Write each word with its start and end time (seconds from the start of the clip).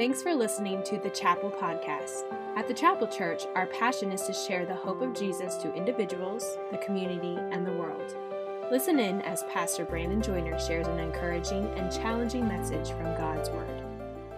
Thanks 0.00 0.22
for 0.22 0.34
listening 0.34 0.82
to 0.84 0.96
the 0.96 1.10
Chapel 1.10 1.50
Podcast. 1.50 2.22
At 2.56 2.66
the 2.66 2.72
Chapel 2.72 3.06
Church, 3.06 3.42
our 3.54 3.66
passion 3.66 4.12
is 4.12 4.22
to 4.22 4.32
share 4.32 4.64
the 4.64 4.74
hope 4.74 5.02
of 5.02 5.12
Jesus 5.12 5.56
to 5.56 5.74
individuals, 5.74 6.56
the 6.70 6.78
community, 6.78 7.36
and 7.52 7.66
the 7.66 7.72
world. 7.74 8.16
Listen 8.70 8.98
in 8.98 9.20
as 9.20 9.44
Pastor 9.52 9.84
Brandon 9.84 10.22
Joyner 10.22 10.58
shares 10.58 10.86
an 10.86 10.98
encouraging 10.98 11.66
and 11.76 11.92
challenging 11.92 12.48
message 12.48 12.92
from 12.92 13.14
God's 13.14 13.50
Word. 13.50 13.82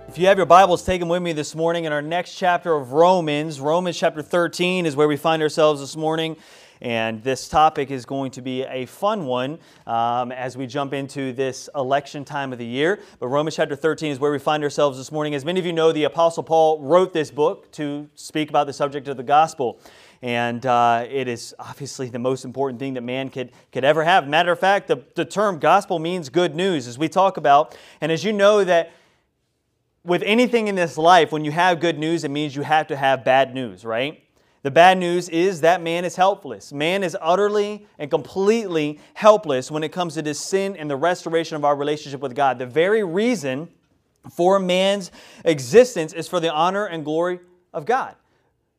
If 0.08 0.18
you 0.18 0.26
have 0.26 0.36
your 0.36 0.46
Bibles, 0.46 0.84
take 0.84 0.98
them 0.98 1.08
with 1.08 1.22
me 1.22 1.32
this 1.32 1.54
morning 1.54 1.84
in 1.84 1.92
our 1.92 2.02
next 2.02 2.34
chapter 2.34 2.74
of 2.74 2.92
Romans. 2.92 3.60
Romans 3.60 3.96
chapter 3.96 4.20
13 4.20 4.84
is 4.84 4.96
where 4.96 5.06
we 5.06 5.16
find 5.16 5.42
ourselves 5.42 5.80
this 5.80 5.94
morning. 5.94 6.36
And 6.82 7.22
this 7.22 7.48
topic 7.48 7.92
is 7.92 8.04
going 8.04 8.32
to 8.32 8.42
be 8.42 8.64
a 8.64 8.86
fun 8.86 9.24
one 9.24 9.60
um, 9.86 10.32
as 10.32 10.56
we 10.56 10.66
jump 10.66 10.92
into 10.92 11.32
this 11.32 11.70
election 11.76 12.24
time 12.24 12.52
of 12.52 12.58
the 12.58 12.66
year. 12.66 12.98
But 13.20 13.28
Romans 13.28 13.54
chapter 13.54 13.76
13 13.76 14.10
is 14.10 14.18
where 14.18 14.32
we 14.32 14.40
find 14.40 14.64
ourselves 14.64 14.98
this 14.98 15.12
morning. 15.12 15.32
As 15.36 15.44
many 15.44 15.60
of 15.60 15.64
you 15.64 15.72
know, 15.72 15.92
the 15.92 16.02
Apostle 16.02 16.42
Paul 16.42 16.80
wrote 16.80 17.12
this 17.12 17.30
book 17.30 17.70
to 17.72 18.10
speak 18.16 18.50
about 18.50 18.66
the 18.66 18.72
subject 18.72 19.06
of 19.06 19.16
the 19.16 19.22
gospel. 19.22 19.78
And 20.22 20.66
uh, 20.66 21.06
it 21.08 21.28
is 21.28 21.54
obviously 21.56 22.08
the 22.08 22.18
most 22.18 22.44
important 22.44 22.80
thing 22.80 22.94
that 22.94 23.02
man 23.02 23.28
could, 23.28 23.52
could 23.70 23.84
ever 23.84 24.02
have. 24.02 24.26
Matter 24.26 24.50
of 24.50 24.58
fact, 24.58 24.88
the, 24.88 25.04
the 25.14 25.24
term 25.24 25.60
gospel 25.60 26.00
means 26.00 26.30
good 26.30 26.56
news, 26.56 26.88
as 26.88 26.98
we 26.98 27.08
talk 27.08 27.36
about. 27.36 27.78
And 28.00 28.10
as 28.10 28.24
you 28.24 28.32
know, 28.32 28.64
that 28.64 28.90
with 30.02 30.24
anything 30.24 30.66
in 30.66 30.74
this 30.74 30.98
life, 30.98 31.30
when 31.30 31.44
you 31.44 31.52
have 31.52 31.78
good 31.78 31.96
news, 31.96 32.24
it 32.24 32.32
means 32.32 32.56
you 32.56 32.62
have 32.62 32.88
to 32.88 32.96
have 32.96 33.24
bad 33.24 33.54
news, 33.54 33.84
right? 33.84 34.20
The 34.62 34.70
bad 34.70 34.98
news 34.98 35.28
is 35.28 35.62
that 35.62 35.82
man 35.82 36.04
is 36.04 36.14
helpless. 36.14 36.72
Man 36.72 37.02
is 37.02 37.16
utterly 37.20 37.86
and 37.98 38.10
completely 38.10 39.00
helpless 39.14 39.70
when 39.70 39.82
it 39.82 39.90
comes 39.90 40.14
to 40.14 40.22
this 40.22 40.38
sin 40.38 40.76
and 40.76 40.88
the 40.88 40.96
restoration 40.96 41.56
of 41.56 41.64
our 41.64 41.74
relationship 41.74 42.20
with 42.20 42.36
God. 42.36 42.58
The 42.58 42.66
very 42.66 43.02
reason 43.02 43.68
for 44.30 44.60
man's 44.60 45.10
existence 45.44 46.12
is 46.12 46.28
for 46.28 46.38
the 46.38 46.52
honor 46.52 46.86
and 46.86 47.04
glory 47.04 47.40
of 47.72 47.86
God. 47.86 48.14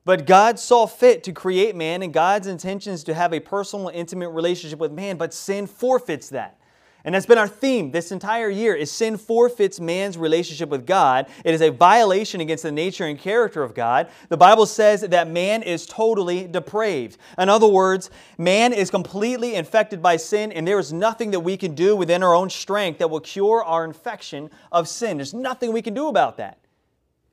But 0.05 0.25
God 0.25 0.59
saw 0.59 0.85
fit 0.85 1.23
to 1.23 1.31
create 1.31 1.75
man, 1.75 2.01
and 2.01 2.13
God's 2.13 2.47
intentions 2.47 3.03
to 3.05 3.13
have 3.13 3.33
a 3.33 3.39
personal, 3.39 3.89
intimate 3.89 4.29
relationship 4.29 4.79
with 4.79 4.91
man, 4.91 5.17
but 5.17 5.33
sin 5.33 5.65
forfeits 5.65 6.29
that. 6.29 6.59
And 7.05 7.13
that's 7.13 7.25
been 7.25 7.37
our 7.37 7.49
theme 7.49 7.91
this 7.91 8.13
entire 8.13 8.49
year 8.49 8.73
is 8.73 8.89
sin 8.89 9.17
forfeits 9.17 9.77
man's 9.79 10.17
relationship 10.17 10.69
with 10.69 10.85
God. 10.85 11.27
It 11.43 11.53
is 11.53 11.61
a 11.61 11.69
violation 11.69 12.39
against 12.39 12.63
the 12.63 12.71
nature 12.71 13.05
and 13.05 13.19
character 13.19 13.61
of 13.61 13.75
God. 13.75 14.07
The 14.29 14.37
Bible 14.37 14.65
says 14.65 15.01
that 15.01 15.27
man 15.27 15.63
is 15.63 15.85
totally 15.85 16.47
depraved. 16.47 17.17
In 17.37 17.49
other 17.49 17.67
words, 17.67 18.09
man 18.37 18.71
is 18.71 18.89
completely 18.89 19.55
infected 19.55 20.01
by 20.01 20.15
sin 20.15 20.53
and 20.53 20.65
there 20.65 20.79
is 20.79 20.93
nothing 20.93 21.31
that 21.31 21.41
we 21.41 21.57
can 21.57 21.75
do 21.75 21.93
within 21.93 22.23
our 22.23 22.33
own 22.33 22.49
strength 22.49 22.99
that 22.99 23.09
will 23.09 23.19
cure 23.19 23.61
our 23.65 23.83
infection 23.83 24.49
of 24.71 24.87
sin. 24.87 25.17
There's 25.17 25.33
nothing 25.33 25.73
we 25.73 25.81
can 25.81 25.93
do 25.93 26.07
about 26.07 26.37
that. 26.37 26.57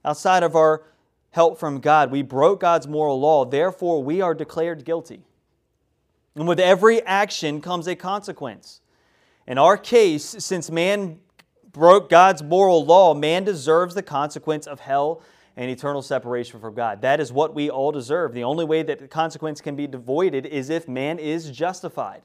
Outside 0.04 0.42
of 0.42 0.56
our 0.56 0.82
help 1.30 1.60
from 1.60 1.78
God, 1.78 2.10
we 2.10 2.22
broke 2.22 2.60
God's 2.60 2.88
moral 2.88 3.20
law, 3.20 3.44
therefore 3.44 4.02
we 4.02 4.20
are 4.20 4.34
declared 4.34 4.84
guilty. 4.84 5.22
And 6.34 6.48
with 6.48 6.58
every 6.58 7.02
action 7.02 7.60
comes 7.60 7.86
a 7.86 7.94
consequence. 7.94 8.80
In 9.50 9.58
our 9.58 9.76
case, 9.76 10.36
since 10.38 10.70
man 10.70 11.18
broke 11.72 12.08
God's 12.08 12.40
moral 12.40 12.84
law, 12.84 13.14
man 13.14 13.42
deserves 13.42 13.96
the 13.96 14.02
consequence 14.02 14.68
of 14.68 14.78
hell 14.78 15.22
and 15.56 15.68
eternal 15.68 16.02
separation 16.02 16.60
from 16.60 16.72
God. 16.72 17.02
That 17.02 17.18
is 17.18 17.32
what 17.32 17.52
we 17.52 17.68
all 17.68 17.90
deserve. 17.90 18.32
The 18.32 18.44
only 18.44 18.64
way 18.64 18.84
that 18.84 19.00
the 19.00 19.08
consequence 19.08 19.60
can 19.60 19.74
be 19.74 19.86
avoided 19.92 20.46
is 20.46 20.70
if 20.70 20.86
man 20.86 21.18
is 21.18 21.50
justified. 21.50 22.22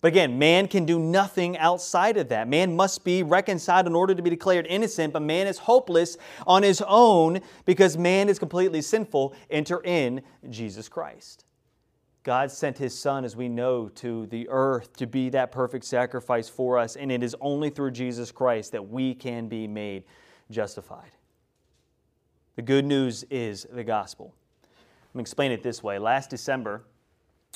But 0.00 0.12
again, 0.12 0.38
man 0.38 0.68
can 0.68 0.84
do 0.84 1.00
nothing 1.00 1.58
outside 1.58 2.16
of 2.18 2.28
that. 2.28 2.46
Man 2.46 2.76
must 2.76 3.04
be 3.04 3.24
reconciled 3.24 3.88
in 3.88 3.96
order 3.96 4.14
to 4.14 4.22
be 4.22 4.30
declared 4.30 4.68
innocent, 4.68 5.12
but 5.12 5.22
man 5.22 5.48
is 5.48 5.58
hopeless 5.58 6.16
on 6.46 6.62
his 6.62 6.80
own 6.86 7.40
because 7.64 7.98
man 7.98 8.28
is 8.28 8.38
completely 8.38 8.80
sinful. 8.80 9.34
Enter 9.50 9.82
in 9.82 10.22
Jesus 10.48 10.88
Christ. 10.88 11.43
God 12.24 12.50
sent 12.50 12.78
his 12.78 12.98
Son, 12.98 13.22
as 13.22 13.36
we 13.36 13.50
know, 13.50 13.88
to 13.96 14.26
the 14.26 14.48
earth 14.48 14.96
to 14.96 15.06
be 15.06 15.28
that 15.28 15.52
perfect 15.52 15.84
sacrifice 15.84 16.48
for 16.48 16.78
us, 16.78 16.96
and 16.96 17.12
it 17.12 17.22
is 17.22 17.36
only 17.38 17.68
through 17.68 17.90
Jesus 17.90 18.32
Christ 18.32 18.72
that 18.72 18.88
we 18.88 19.14
can 19.14 19.46
be 19.46 19.68
made 19.68 20.04
justified. 20.50 21.10
The 22.56 22.62
good 22.62 22.86
news 22.86 23.24
is 23.24 23.66
the 23.70 23.84
gospel. 23.84 24.34
Let 24.62 25.18
me 25.18 25.20
explain 25.20 25.52
it 25.52 25.62
this 25.62 25.82
way. 25.82 25.98
Last 25.98 26.30
December, 26.30 26.84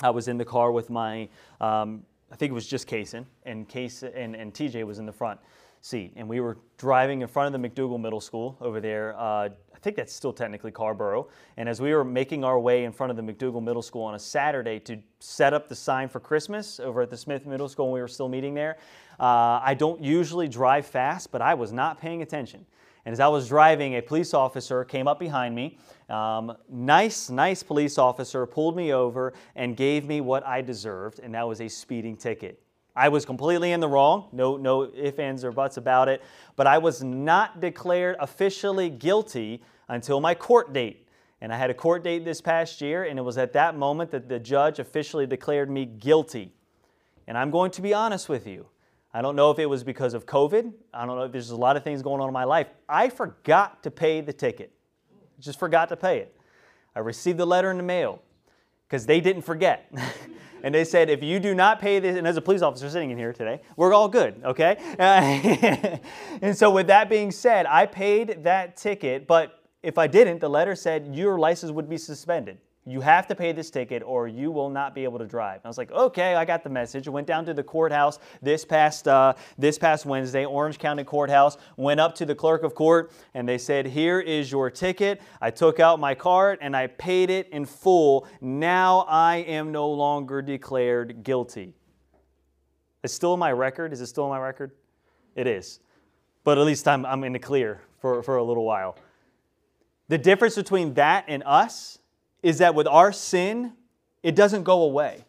I 0.03 0.11
was 0.11 0.29
in 0.29 0.37
the 0.37 0.45
car 0.45 0.71
with 0.71 0.91
my, 0.91 1.31
um, 1.62 2.05
I 2.31 2.37
think 2.37 2.50
it 2.50 2.55
was 2.55 2.67
just 2.67 2.87
Kason, 2.87 3.25
and, 3.45 3.67
Case, 3.67 4.03
and, 4.03 4.37
and 4.37 4.53
TJ 4.53 4.85
was 4.85 4.99
in 4.99 5.06
the 5.06 5.12
front 5.12 5.41
seat. 5.81 6.12
And 6.17 6.29
we 6.29 6.41
were 6.41 6.59
driving 6.77 7.23
in 7.23 7.29
front 7.29 7.55
of 7.55 7.61
the 7.61 7.69
McDougle 7.69 7.99
Middle 7.99 8.21
School 8.21 8.59
over 8.61 8.81
there. 8.81 9.19
Uh, 9.19 9.49
I 9.78 9.81
think 9.81 9.94
that's 9.94 10.12
still 10.12 10.33
technically 10.33 10.72
Carrboro. 10.72 11.28
And 11.56 11.69
as 11.69 11.81
we 11.81 11.94
were 11.94 12.03
making 12.03 12.43
our 12.43 12.59
way 12.59 12.83
in 12.83 12.91
front 12.91 13.12
of 13.12 13.16
the 13.16 13.22
McDougle 13.22 13.62
Middle 13.62 13.81
School 13.81 14.03
on 14.03 14.16
a 14.16 14.19
Saturday 14.19 14.81
to 14.81 14.99
set 15.21 15.55
up 15.55 15.69
the 15.69 15.77
sign 15.77 16.09
for 16.09 16.19
Christmas 16.19 16.81
over 16.81 17.03
at 17.03 17.11
the 17.11 17.16
Smith 17.16 17.47
Middle 17.47 17.69
School 17.69 17.87
when 17.87 17.94
we 17.94 18.00
were 18.00 18.09
still 18.09 18.28
meeting 18.28 18.55
there, 18.55 18.77
uh, 19.21 19.61
I 19.62 19.77
don't 19.78 20.03
usually 20.03 20.49
drive 20.49 20.84
fast, 20.84 21.31
but 21.31 21.41
I 21.41 21.55
was 21.55 21.72
not 21.72 22.00
paying 22.00 22.22
attention. 22.22 22.67
And 23.05 23.12
as 23.12 23.21
I 23.21 23.28
was 23.28 23.49
driving, 23.49 23.94
a 23.94 24.03
police 24.03 24.34
officer 24.34 24.84
came 24.84 25.06
up 25.06 25.21
behind 25.21 25.55
me. 25.55 25.78
Um, 26.09 26.56
nice, 26.69 27.31
nice 27.31 27.62
police 27.62 27.99
officer 27.99 28.47
pulled 28.47 28.77
me 28.77 28.93
over 28.93 29.33
and 29.55 29.77
gave 29.77 30.06
me 30.06 30.21
what 30.21 30.44
I 30.44 30.61
deserved, 30.61 31.21
and 31.21 31.33
that 31.34 31.47
was 31.47 31.61
a 31.61 31.69
speeding 31.69 32.17
ticket. 32.17 32.61
I 32.99 33.11
was 33.11 33.25
completely 33.25 33.71
in 33.71 33.79
the 33.79 33.87
wrong, 33.87 34.27
no, 34.33 34.57
no 34.57 34.91
ifs, 34.93 35.21
ands, 35.21 35.45
or 35.45 35.53
buts 35.53 35.77
about 35.77 36.09
it, 36.09 36.21
but 36.57 36.67
I 36.67 36.79
was 36.79 37.01
not 37.01 37.61
declared 37.61 38.17
officially 38.19 38.91
guilty 38.91 39.63
until 39.87 40.21
my 40.21 40.35
court 40.35 40.73
date. 40.73 41.07
And 41.41 41.53
I 41.53 41.57
had 41.57 41.71
a 41.71 41.75
court 41.75 42.03
date 42.03 42.25
this 42.25 42.41
past 42.41 42.81
year, 42.81 43.05
and 43.05 43.17
it 43.17 43.23
was 43.23 43.39
at 43.39 43.53
that 43.53 43.77
moment 43.77 44.11
that 44.11 44.29
the 44.29 44.41
judge 44.41 44.81
officially 44.81 45.29
declared 45.29 45.71
me 45.71 45.87
guilty. 45.87 46.53
And 47.29 47.39
I'm 47.39 47.53
going 47.53 47.71
to 47.71 47.83
be 47.83 47.95
honest 47.95 48.29
with 48.29 48.49
you. 48.49 48.67
I 49.15 49.23
don't 49.23 49.37
know 49.37 49.53
if 49.53 49.61
it 49.61 49.67
was 49.67 49.85
because 49.85 50.13
of 50.13 50.27
COVID. 50.27 50.73
I 50.93 51.07
don't 51.07 51.17
know 51.17 51.23
if 51.23 51.31
there's 51.31 51.51
a 51.51 51.57
lot 51.57 51.77
of 51.77 51.85
things 51.85 52.03
going 52.03 52.21
on 52.21 52.27
in 52.27 52.35
my 52.35 52.43
life. 52.43 52.67
I 52.89 53.11
forgot 53.11 53.85
to 53.85 53.93
pay 53.93 54.23
the 54.23 54.33
ticket. 54.33 54.73
Just 55.39 55.61
forgot 55.61 55.89
to 55.91 55.97
pay 55.97 56.19
it. 56.19 56.37
I 56.97 56.99
received 56.99 57.39
the 57.39 57.47
letter 57.47 57.71
in 57.71 57.77
the 57.77 57.85
mail 57.85 58.23
because 58.89 59.07
they 59.07 59.21
didn't 59.21 59.43
forget. 59.43 59.89
And 60.63 60.75
they 60.75 60.85
said, 60.85 61.11
if 61.11 61.23
you 61.23 61.41
do 61.41 61.55
not 61.55 61.81
pay 61.81 61.99
this, 61.99 62.17
and 62.17 62.27
as 62.27 62.37
a 62.37 62.41
police 62.41 62.63
officer 62.63 62.89
sitting 62.91 63.11
in 63.11 63.19
here 63.19 63.33
today, 63.33 63.61
we're 63.77 63.93
all 63.93 64.09
good, 64.09 64.41
okay? 64.45 64.77
Uh, 64.99 65.99
and 66.43 66.57
so, 66.57 66.71
with 66.71 66.87
that 66.89 67.09
being 67.09 67.31
said, 67.31 67.67
I 67.67 67.87
paid 67.87 68.45
that 68.45 68.77
ticket, 68.77 69.27
but 69.27 69.63
if 69.83 69.99
I 69.99 70.07
didn't, 70.07 70.41
the 70.41 70.51
letter 70.51 70.75
said 70.75 71.15
your 71.15 71.39
license 71.39 71.73
would 71.73 71.89
be 71.89 71.99
suspended 71.99 72.59
you 72.88 73.03
have 73.03 73.26
to 73.26 73.34
pay 73.34 73.53
this 73.53 73.71
ticket 73.71 74.03
or 74.03 74.28
you 74.28 74.50
will 74.50 74.71
not 74.71 74.94
be 74.94 75.04
able 75.04 75.19
to 75.19 75.26
drive. 75.26 75.60
I 75.62 75.69
was 75.69 75.76
like, 75.76 75.91
okay, 75.93 76.34
I 76.34 76.44
got 76.44 76.65
the 76.65 76.71
message. 76.71 77.06
Went 77.06 77.26
down 77.26 77.44
to 77.44 77.54
the 77.54 77.62
courthouse 77.62 78.19
this 78.41 78.65
past, 78.65 79.06
uh, 79.06 79.34
this 79.59 79.78
past 79.78 80.06
Wednesday, 80.06 80.47
Orange 80.47 80.78
County 80.78 81.04
Courthouse, 81.04 81.59
went 81.76 82.00
up 82.00 82.15
to 82.15 82.25
the 82.25 82.34
clerk 82.34 82.62
of 82.62 82.75
court 82.75 83.12
and 83.34 83.47
they 83.47 83.59
said, 83.59 83.87
here 83.87 84.21
is 84.21 84.50
your 84.50 84.71
ticket. 84.71 85.21
I 85.41 85.50
took 85.50 85.81
out 85.81 86.00
my 86.00 86.15
card 86.15 86.59
and 86.62 86.75
I 86.75 86.87
paid 86.87 87.28
it 87.28 87.50
in 87.50 87.66
full. 87.66 88.26
Now 88.41 89.00
I 89.09 89.37
am 89.37 89.70
no 89.70 89.91
longer 89.91 90.41
declared 90.41 91.22
guilty. 91.22 91.75
It's 93.05 93.12
still 93.12 93.34
in 93.34 93.41
my 93.41 93.53
record. 93.53 93.93
Is 93.93 94.00
it 94.00 94.06
still 94.06 94.25
in 94.25 94.31
my 94.31 94.41
record? 94.41 94.72
It 95.37 95.47
is. 95.47 95.81
But 96.43 96.56
at 96.56 96.65
least 96.65 96.88
I'm, 96.88 97.05
I'm 97.05 97.22
in 97.25 97.34
the 97.34 97.38
clear 97.38 97.82
for, 98.00 98.22
for 98.22 98.38
a 98.38 98.43
little 98.43 98.65
while. 98.65 98.97
The 100.09 100.16
difference 100.16 100.55
between 100.55 100.94
that 100.94 101.26
and 101.28 101.43
us 101.44 101.99
is 102.43 102.59
that 102.59 102.75
with 102.75 102.87
our 102.87 103.12
sin, 103.12 103.72
it 104.22 104.34
doesn't 104.34 104.65
go 104.65 104.82
away. 104.82 105.25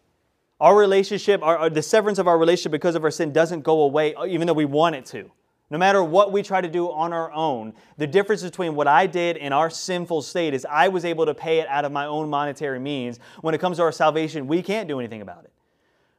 Our 0.59 0.75
relationship, 0.77 1.41
our, 1.41 1.69
the 1.69 1.81
severance 1.81 2.19
of 2.19 2.27
our 2.27 2.37
relationship 2.37 2.71
because 2.71 2.95
of 2.95 3.03
our 3.03 3.11
sin 3.11 3.31
doesn't 3.31 3.61
go 3.61 3.81
away, 3.81 4.13
even 4.27 4.45
though 4.45 4.53
we 4.53 4.65
want 4.65 4.95
it 4.95 5.05
to. 5.07 5.31
No 5.71 5.77
matter 5.77 6.03
what 6.03 6.31
we 6.31 6.41
try 6.41 6.61
to 6.61 6.67
do 6.67 6.91
on 6.91 7.13
our 7.13 7.31
own, 7.31 7.73
the 7.97 8.07
difference 8.07 8.41
between 8.41 8.75
what 8.75 8.87
I 8.87 9.05
did 9.05 9.37
in 9.37 9.53
our 9.53 9.69
sinful 9.69 10.23
state 10.23 10.53
is 10.53 10.65
I 10.65 10.88
was 10.88 11.06
able 11.06 11.27
to 11.27 11.35
pay 11.35 11.59
it 11.59 11.67
out 11.67 11.85
of 11.85 11.91
my 11.91 12.06
own 12.07 12.29
monetary 12.29 12.79
means. 12.79 13.19
When 13.41 13.53
it 13.53 13.62
comes 13.62 13.77
to 13.77 13.83
our 13.83 13.91
salvation, 13.91 14.47
we 14.47 14.63
can't 14.63 14.88
do 14.88 15.00
anything 15.00 15.21
about 15.21 15.44
it. 15.44 15.53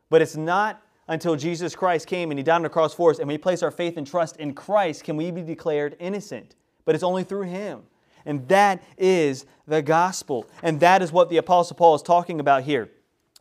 But 0.08 0.22
it's 0.22 0.36
not 0.36 0.80
until 1.08 1.34
Jesus 1.34 1.74
Christ 1.74 2.06
came 2.06 2.30
and 2.30 2.38
He 2.38 2.44
died 2.44 2.56
on 2.56 2.62
the 2.62 2.68
cross 2.68 2.94
for 2.94 3.10
us 3.10 3.18
and 3.18 3.26
we 3.26 3.38
place 3.38 3.62
our 3.64 3.72
faith 3.72 3.96
and 3.96 4.06
trust 4.06 4.36
in 4.36 4.54
Christ 4.54 5.02
can 5.02 5.16
we 5.16 5.32
be 5.32 5.42
declared 5.42 5.96
innocent. 5.98 6.54
But 6.84 6.94
it's 6.94 7.04
only 7.04 7.24
through 7.24 7.42
Him. 7.42 7.82
And 8.24 8.48
that 8.48 8.82
is 8.98 9.46
the 9.66 9.82
gospel. 9.82 10.46
And 10.62 10.80
that 10.80 11.02
is 11.02 11.12
what 11.12 11.30
the 11.30 11.36
Apostle 11.38 11.76
Paul 11.76 11.94
is 11.94 12.02
talking 12.02 12.40
about 12.40 12.64
here. 12.64 12.90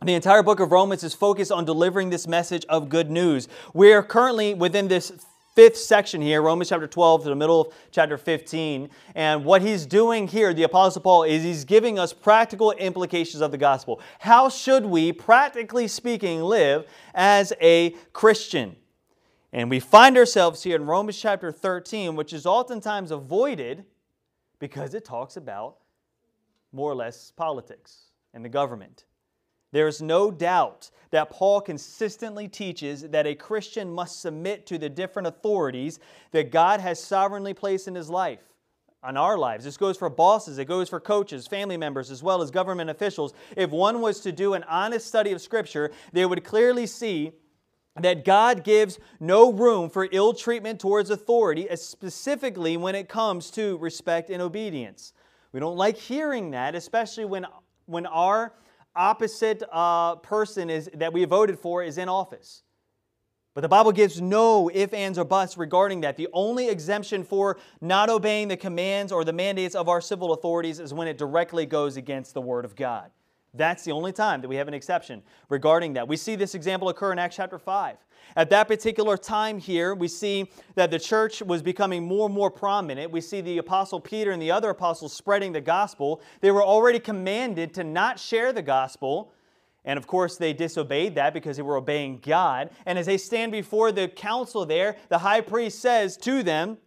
The 0.02 0.14
entire 0.14 0.44
book 0.44 0.62
of 0.62 0.72
Romans 0.72 1.04
is 1.04 1.14
focused 1.14 1.52
on 1.52 1.66
delivering 1.66 2.10
this 2.10 2.26
message 2.28 2.66
of 2.70 2.88
good 2.88 3.12
news. 3.12 3.50
We 3.74 3.92
are 3.92 4.02
currently 4.02 4.54
within 4.54 4.88
this 4.88 5.12
fifth 5.56 5.76
section 5.76 6.22
here, 6.22 6.42
Romans 6.42 6.70
chapter 6.70 6.88
12 6.88 7.24
to 7.24 7.30
the 7.30 7.36
middle 7.36 7.62
of 7.62 7.74
chapter 7.92 8.18
15. 8.18 8.90
And 9.14 9.44
what 9.44 9.62
he's 9.62 9.86
doing 9.86 10.26
here, 10.26 10.54
the 10.54 10.64
Apostle 10.64 11.02
Paul, 11.02 11.24
is 11.24 11.44
he's 11.44 11.66
giving 11.66 12.00
us 12.00 12.14
practical 12.14 12.72
implications 12.72 13.42
of 13.42 13.52
the 13.52 13.58
gospel. 13.58 14.00
How 14.20 14.48
should 14.48 14.86
we, 14.86 15.12
practically 15.12 15.90
speaking, 15.90 16.44
live 16.44 16.86
as 17.14 17.52
a 17.60 17.90
Christian? 18.14 18.78
And 19.52 19.70
we 19.70 19.82
find 19.82 20.18
ourselves 20.18 20.64
here 20.64 20.78
in 20.78 20.86
Romans 20.86 21.20
chapter 21.20 21.52
13, 21.52 22.16
which 22.16 22.32
is 22.32 22.46
oftentimes 22.46 23.12
avoided 23.12 23.84
Because 24.60 24.94
it 24.94 25.06
talks 25.06 25.38
about 25.38 25.78
more 26.72 26.92
or 26.92 26.96
less 26.96 27.32
politics 27.32 28.12
and 28.34 28.44
the 28.44 28.50
government. 28.50 29.06
There 29.72 29.88
is 29.88 30.02
no 30.02 30.32
doubt 30.32 30.90
that 31.12 31.30
Paul 31.30 31.62
consistently 31.62 32.48
teaches 32.48 33.04
that 33.04 33.28
a 33.28 33.36
Christian 33.36 33.92
must 33.92 34.22
submit 34.22 34.66
to 34.68 34.78
the 34.78 34.90
different 34.90 35.28
authorities 35.28 36.00
that 36.32 36.52
God 36.52 36.80
has 36.80 37.02
sovereignly 37.02 37.54
placed 37.54 37.88
in 37.88 37.96
his 37.96 38.10
life, 38.10 38.42
on 39.02 39.16
our 39.16 39.38
lives. 39.38 39.64
This 39.64 39.78
goes 39.78 39.98
for 39.98 40.10
bosses, 40.10 40.58
it 40.58 40.66
goes 40.66 40.90
for 40.90 41.00
coaches, 41.00 41.48
family 41.48 41.78
members, 41.78 42.12
as 42.12 42.22
well 42.22 42.42
as 42.42 42.52
government 42.52 42.90
officials. 42.90 43.34
If 43.56 43.70
one 43.70 44.02
was 44.02 44.20
to 44.22 44.32
do 44.32 44.54
an 44.56 44.64
honest 44.64 45.08
study 45.08 45.32
of 45.32 45.42
Scripture, 45.42 45.92
they 46.12 46.26
would 46.26 46.44
clearly 46.44 46.86
see 46.86 47.32
that 48.04 48.26
God 48.26 48.64
gives 48.64 49.00
no 49.20 49.52
room 49.52 49.90
for 49.90 50.08
ill 50.12 50.34
treatment 50.34 50.80
towards 50.80 51.10
authority, 51.10 51.68
specifically 51.76 52.78
when 52.78 52.96
it 52.96 53.10
comes 53.10 53.52
to 53.52 53.78
respect 53.78 54.30
and 54.30 54.42
obedience. 54.42 55.14
We 55.52 55.60
don't 55.60 55.78
like 55.78 55.98
hearing 55.98 56.52
that, 56.52 56.76
especially 56.76 57.26
when, 57.26 57.46
when 57.86 58.06
our 58.06 58.54
opposite 58.96 59.64
uh, 59.72 60.16
person 60.18 60.70
is, 60.70 60.90
that 60.94 61.14
we 61.14 61.26
voted 61.26 61.60
for 61.60 61.84
is 61.84 61.98
in 61.98 62.10
office. 62.10 62.64
But 63.56 63.62
the 63.62 63.70
Bible 63.70 63.92
gives 63.92 64.22
no 64.22 64.70
if, 64.74 64.94
ands, 64.94 65.18
or 65.18 65.26
buts 65.26 65.58
regarding 65.58 66.02
that. 66.02 66.18
The 66.18 66.30
only 66.34 66.70
exemption 66.70 67.24
for 67.24 67.58
not 67.82 68.10
obeying 68.10 68.48
the 68.48 68.58
commands 68.58 69.12
or 69.12 69.24
the 69.24 69.34
mandates 69.34 69.76
of 69.76 69.90
our 69.90 70.02
civil 70.02 70.34
authorities 70.34 70.80
is 70.80 70.94
when 70.94 71.08
it 71.08 71.18
directly 71.18 71.66
goes 71.66 71.98
against 71.98 72.34
the 72.34 72.42
Word 72.42 72.64
of 72.64 72.76
God. 72.76 73.12
That's 73.54 73.84
the 73.84 73.92
only 73.92 74.12
time 74.12 74.42
that 74.42 74.48
we 74.48 74.56
have 74.58 74.68
an 74.68 74.74
exception 74.74 75.24
regarding 75.50 75.94
that. 75.94 76.08
We 76.08 76.18
see 76.18 76.36
this 76.36 76.54
example 76.56 76.90
occur 76.90 77.12
in 77.12 77.20
Acts 77.20 77.36
chapter 77.36 77.58
5. 77.58 77.98
At 78.36 78.50
that 78.52 78.68
particular 78.68 79.18
time 79.18 79.60
here, 79.60 79.96
we 79.96 80.08
see 80.08 80.52
that 80.76 80.92
the 80.92 81.00
church 81.00 81.42
was 81.42 81.64
becoming 81.64 82.06
more 82.06 82.28
and 82.28 82.36
more 82.36 82.52
prominent. 82.52 83.12
We 83.12 83.22
see 83.22 83.42
the 83.42 83.58
apostle 83.58 84.00
Peter 84.00 84.32
and 84.32 84.42
the 84.42 84.52
other 84.52 84.70
apostles 84.70 85.14
spreading 85.14 85.52
the 85.52 85.62
gospel. 85.62 86.22
They 86.42 86.52
were 86.52 86.64
already 86.64 87.00
commanded 87.00 87.74
to 87.76 87.84
not 87.84 88.20
share 88.20 88.54
the 88.54 88.62
gospel. 88.62 89.32
And 89.84 89.98
of 89.98 90.06
course, 90.06 90.38
they 90.38 90.54
disobeyed 90.54 91.16
that 91.16 91.34
because 91.34 91.58
they 91.58 91.64
were 91.64 91.78
obeying 91.78 92.20
God. 92.20 92.70
And 92.86 93.00
as 93.00 93.08
they 93.08 93.18
stand 93.18 93.52
before 93.52 93.92
the 93.92 94.08
council 94.08 94.66
there, 94.66 94.98
the 95.08 95.20
high 95.20 95.42
priest 95.42 95.80
says 95.80 96.16
to 96.18 96.44
them, 96.44 96.78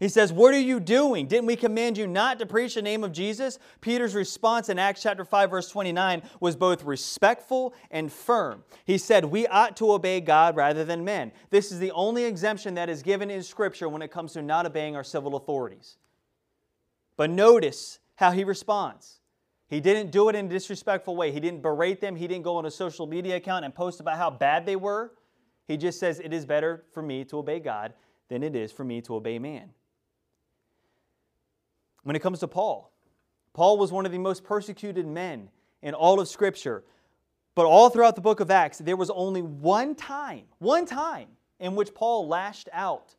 he 0.00 0.08
says, 0.08 0.32
What 0.32 0.54
are 0.54 0.60
you 0.60 0.80
doing? 0.80 1.26
Didn't 1.26 1.46
we 1.46 1.56
command 1.56 1.96
you 1.96 2.06
not 2.06 2.38
to 2.38 2.46
preach 2.46 2.74
the 2.74 2.82
name 2.82 3.04
of 3.04 3.12
Jesus? 3.12 3.58
Peter's 3.80 4.14
response 4.14 4.68
in 4.68 4.78
Acts 4.78 5.02
chapter 5.02 5.24
5, 5.24 5.50
verse 5.50 5.68
29 5.68 6.22
was 6.40 6.56
both 6.56 6.84
respectful 6.84 7.74
and 7.90 8.12
firm. 8.12 8.64
He 8.84 8.98
said, 8.98 9.24
We 9.24 9.46
ought 9.46 9.76
to 9.76 9.92
obey 9.92 10.20
God 10.20 10.56
rather 10.56 10.84
than 10.84 11.04
men. 11.04 11.32
This 11.50 11.70
is 11.70 11.78
the 11.78 11.92
only 11.92 12.24
exemption 12.24 12.74
that 12.74 12.88
is 12.88 13.02
given 13.02 13.30
in 13.30 13.42
Scripture 13.42 13.88
when 13.88 14.02
it 14.02 14.10
comes 14.10 14.32
to 14.32 14.42
not 14.42 14.66
obeying 14.66 14.96
our 14.96 15.04
civil 15.04 15.36
authorities. 15.36 15.96
But 17.16 17.30
notice 17.30 18.00
how 18.16 18.32
he 18.32 18.44
responds. 18.44 19.20
He 19.68 19.80
didn't 19.80 20.10
do 20.10 20.28
it 20.28 20.34
in 20.34 20.46
a 20.46 20.48
disrespectful 20.48 21.16
way. 21.16 21.32
He 21.32 21.40
didn't 21.40 21.62
berate 21.62 22.00
them. 22.00 22.16
He 22.16 22.26
didn't 22.26 22.44
go 22.44 22.56
on 22.56 22.66
a 22.66 22.70
social 22.70 23.06
media 23.06 23.36
account 23.36 23.64
and 23.64 23.74
post 23.74 24.00
about 24.00 24.18
how 24.18 24.30
bad 24.30 24.66
they 24.66 24.76
were. 24.76 25.12
He 25.66 25.76
just 25.76 25.98
says, 25.98 26.20
It 26.20 26.32
is 26.32 26.44
better 26.44 26.84
for 26.92 27.02
me 27.02 27.24
to 27.26 27.38
obey 27.38 27.60
God 27.60 27.94
than 28.28 28.42
it 28.42 28.56
is 28.56 28.72
for 28.72 28.84
me 28.84 29.00
to 29.02 29.14
obey 29.14 29.38
man 29.38 29.70
when 32.04 32.14
it 32.16 32.20
comes 32.20 32.38
to 32.40 32.48
Paul. 32.48 32.90
Paul 33.52 33.78
was 33.78 33.92
one 33.92 34.06
of 34.06 34.12
the 34.12 34.18
most 34.18 34.44
persecuted 34.44 35.06
men 35.06 35.48
in 35.82 35.94
all 35.94 36.20
of 36.20 36.28
Scripture. 36.28 36.84
But 37.54 37.66
all 37.66 37.90
throughout 37.90 38.14
the 38.14 38.20
book 38.20 38.40
of 38.40 38.50
Acts, 38.50 38.78
there 38.78 38.96
was 38.96 39.10
only 39.10 39.42
one 39.42 39.94
time, 39.94 40.44
one 40.58 40.86
time, 40.86 41.28
in 41.60 41.76
which 41.76 41.94
Paul 41.94 42.26
lashed 42.26 42.68
out 42.72 43.14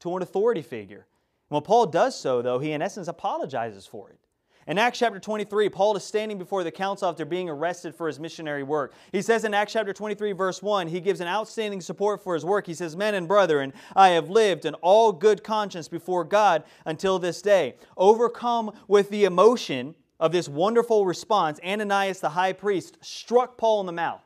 to 0.00 0.16
an 0.16 0.22
authority 0.22 0.62
figure. 0.62 1.06
when 1.48 1.62
Paul 1.62 1.86
does 1.86 2.18
so, 2.18 2.42
though, 2.42 2.58
he 2.58 2.72
in 2.72 2.82
essence 2.82 3.08
apologizes 3.08 3.86
for 3.86 4.10
it. 4.10 4.18
In 4.66 4.76
Acts 4.76 4.98
chapter 4.98 5.18
23, 5.18 5.70
Paul 5.70 5.96
is 5.96 6.04
standing 6.04 6.36
before 6.36 6.62
the 6.62 6.70
council 6.70 7.08
after 7.08 7.24
being 7.24 7.48
arrested 7.48 7.94
for 7.94 8.06
his 8.06 8.20
missionary 8.20 8.62
work. 8.62 8.92
He 9.10 9.22
says 9.22 9.44
in 9.44 9.54
Acts 9.54 9.72
chapter 9.72 9.92
23, 9.92 10.32
verse 10.32 10.62
1, 10.62 10.88
he 10.88 11.00
gives 11.00 11.20
an 11.20 11.28
outstanding 11.28 11.80
support 11.80 12.22
for 12.22 12.34
his 12.34 12.44
work. 12.44 12.66
He 12.66 12.74
says, 12.74 12.94
Men 12.94 13.14
and 13.14 13.26
brethren, 13.26 13.72
I 13.96 14.10
have 14.10 14.28
lived 14.28 14.66
in 14.66 14.74
all 14.74 15.12
good 15.12 15.42
conscience 15.42 15.88
before 15.88 16.24
God 16.24 16.64
until 16.84 17.18
this 17.18 17.40
day. 17.40 17.76
Overcome 17.96 18.72
with 18.86 19.08
the 19.08 19.24
emotion 19.24 19.94
of 20.20 20.30
this 20.30 20.48
wonderful 20.48 21.06
response, 21.06 21.58
Ananias 21.64 22.20
the 22.20 22.28
high 22.28 22.52
priest 22.52 22.98
struck 23.00 23.56
Paul 23.56 23.80
in 23.80 23.86
the 23.86 23.92
mouth. 23.92 24.20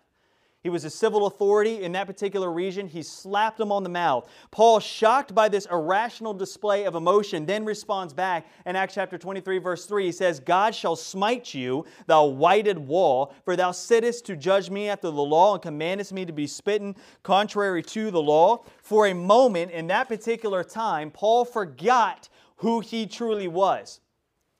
He 0.65 0.71
was 0.71 0.87
a 0.87 0.91
civil 0.91 1.27
authority 1.27 1.83
in 1.83 1.93
that 1.93 2.07
particular 2.07 2.51
region. 2.51 2.89
He 2.89 3.03
slapped 3.03 3.61
him 3.61 3.71
on 3.71 3.83
the 3.83 3.91
mouth. 3.91 4.27
Paul, 4.51 4.81
shocked 4.81 5.35
by 5.35 5.51
this 5.51 5.67
irrational 5.67 6.33
display 6.33 6.85
of 6.85 6.95
emotion, 6.95 7.45
then 7.45 7.67
responds 7.67 8.15
back 8.15 8.47
in 8.65 8.75
Acts 8.75 8.95
chapter 8.95 9.19
23, 9.19 9.59
verse 9.59 9.85
3. 9.85 10.07
He 10.07 10.13
says, 10.13 10.41
God 10.41 10.75
shall 10.75 10.97
smite 10.97 11.53
you, 11.53 11.85
thou 12.07 12.25
whited 12.25 12.79
wall, 12.79 13.35
for 13.45 13.57
thou 13.57 13.73
sittest 13.73 14.25
to 14.25 14.37
judge 14.37 14.71
me 14.71 14.89
after 14.89 15.11
the 15.11 15.23
law 15.23 15.53
and 15.53 15.63
commandest 15.63 16.15
me 16.15 16.25
to 16.25 16.33
be 16.33 16.47
spitten 16.47 16.97
contrary 17.23 17.83
to 17.83 18.11
the 18.11 18.23
law. 18.23 18.65
For 18.83 19.09
a 19.09 19.15
moment 19.15 19.71
in 19.71 19.87
that 19.89 20.09
particular 20.09 20.65
time, 20.65 21.11
Paul 21.11 21.45
forgot 21.45 22.31
who 22.57 22.81
he 22.81 23.07
truly 23.07 23.49
was. 23.49 24.01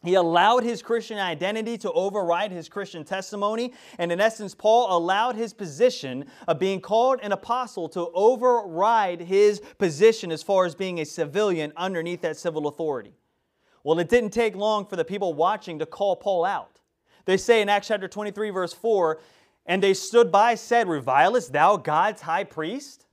He 0.05 0.15
allowed 0.15 0.65
his 0.65 0.83
Christian 0.83 1.19
identity 1.19 1.79
to 1.79 1.91
override 1.93 2.53
his 2.53 2.69
Christian 2.69 3.05
testimony. 3.05 3.73
And 3.99 4.13
in 4.13 4.21
essence, 4.21 4.55
Paul 4.55 4.95
allowed 4.95 5.35
his 5.35 5.55
position 5.55 6.27
of 6.47 6.59
being 6.59 6.83
called 6.83 7.21
an 7.23 7.33
apostle 7.33 7.89
to 7.89 8.11
override 8.13 9.23
his 9.23 9.61
position 9.79 10.31
as 10.31 10.43
far 10.43 10.67
as 10.67 10.75
being 10.75 11.01
a 11.01 11.07
civilian 11.07 11.73
underneath 11.75 12.21
that 12.21 12.37
civil 12.37 12.69
authority. 12.69 13.15
Well, 13.83 13.99
it 13.99 14.11
didn't 14.11 14.31
take 14.31 14.55
long 14.55 14.85
for 14.85 14.97
the 14.97 15.07
people 15.07 15.33
watching 15.33 15.79
to 15.79 15.87
call 15.87 16.17
Paul 16.17 16.45
out. 16.45 16.81
They 17.25 17.39
say 17.39 17.63
in 17.63 17.71
Acts 17.71 17.89
chapter 17.89 18.07
23, 18.07 18.51
verse 18.51 18.75
4, 18.75 19.21
and 19.65 19.83
they 19.83 19.95
stood 19.95 20.31
by, 20.31 20.55
said, 20.55 20.87
Revilest 20.87 21.53
thou 21.53 21.79
God's 21.79 22.21
high 22.21 22.45
priest? 22.45 23.07